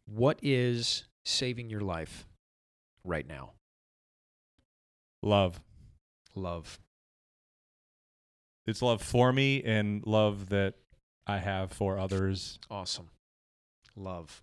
What 0.07 0.39
is 0.41 1.03
saving 1.25 1.69
your 1.69 1.81
life 1.81 2.25
right 3.03 3.27
now? 3.27 3.51
love. 5.21 5.61
Love. 6.35 6.79
It's 8.67 8.81
love 8.81 9.01
for 9.01 9.33
me 9.33 9.63
and 9.63 10.05
love 10.05 10.49
that 10.49 10.75
I 11.27 11.39
have 11.39 11.71
for 11.71 11.97
others. 11.97 12.59
Awesome. 12.69 13.09
Love. 13.95 14.41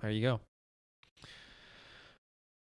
There 0.00 0.10
you 0.10 0.22
go. 0.22 0.40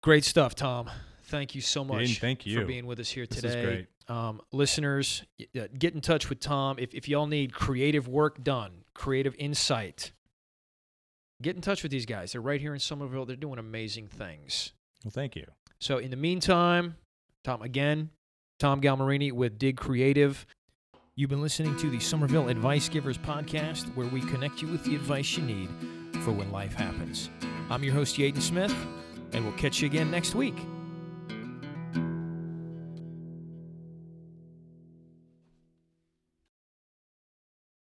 Great 0.02 0.24
stuff, 0.24 0.54
Tom. 0.54 0.90
Thank 1.24 1.54
you 1.54 1.60
so 1.60 1.84
much 1.84 2.18
thank 2.18 2.42
for 2.42 2.64
being 2.64 2.84
with 2.86 2.98
us 2.98 3.08
here 3.08 3.24
This 3.24 3.40
today. 3.40 3.58
is 3.60 3.64
great. 3.64 3.86
Um, 4.08 4.40
listeners, 4.50 5.22
get 5.78 5.94
in 5.94 6.00
touch 6.00 6.28
with 6.28 6.40
Tom. 6.40 6.76
If, 6.78 6.92
if 6.92 7.08
y'all 7.08 7.26
need 7.28 7.54
creative 7.54 8.08
work 8.08 8.42
done, 8.42 8.84
creative 8.94 9.34
insight, 9.38 10.12
get 11.40 11.54
in 11.56 11.62
touch 11.62 11.82
with 11.82 11.92
these 11.92 12.04
guys. 12.04 12.32
They're 12.32 12.40
right 12.40 12.60
here 12.60 12.74
in 12.74 12.80
Summerville. 12.80 13.24
They're 13.24 13.36
doing 13.36 13.58
amazing 13.58 14.08
things. 14.08 14.72
Well, 15.04 15.12
thank 15.12 15.36
you. 15.36 15.46
So, 15.78 15.98
in 15.98 16.10
the 16.10 16.16
meantime, 16.16 16.96
Tom, 17.44 17.62
again, 17.62 18.10
Tom 18.62 18.80
Galmarini 18.80 19.32
with 19.32 19.58
Dig 19.58 19.76
Creative. 19.76 20.46
You've 21.16 21.30
been 21.30 21.42
listening 21.42 21.76
to 21.78 21.90
the 21.90 21.98
Summerville 21.98 22.48
Advice 22.48 22.88
Givers 22.88 23.18
podcast, 23.18 23.92
where 23.96 24.06
we 24.06 24.20
connect 24.20 24.62
you 24.62 24.68
with 24.68 24.84
the 24.84 24.94
advice 24.94 25.36
you 25.36 25.42
need 25.42 25.68
for 26.20 26.30
when 26.30 26.52
life 26.52 26.72
happens. 26.72 27.28
I'm 27.70 27.82
your 27.82 27.92
host, 27.92 28.18
Yaden 28.18 28.40
Smith, 28.40 28.72
and 29.32 29.44
we'll 29.44 29.52
catch 29.54 29.80
you 29.80 29.86
again 29.86 30.12
next 30.12 30.36
week. 30.36 30.54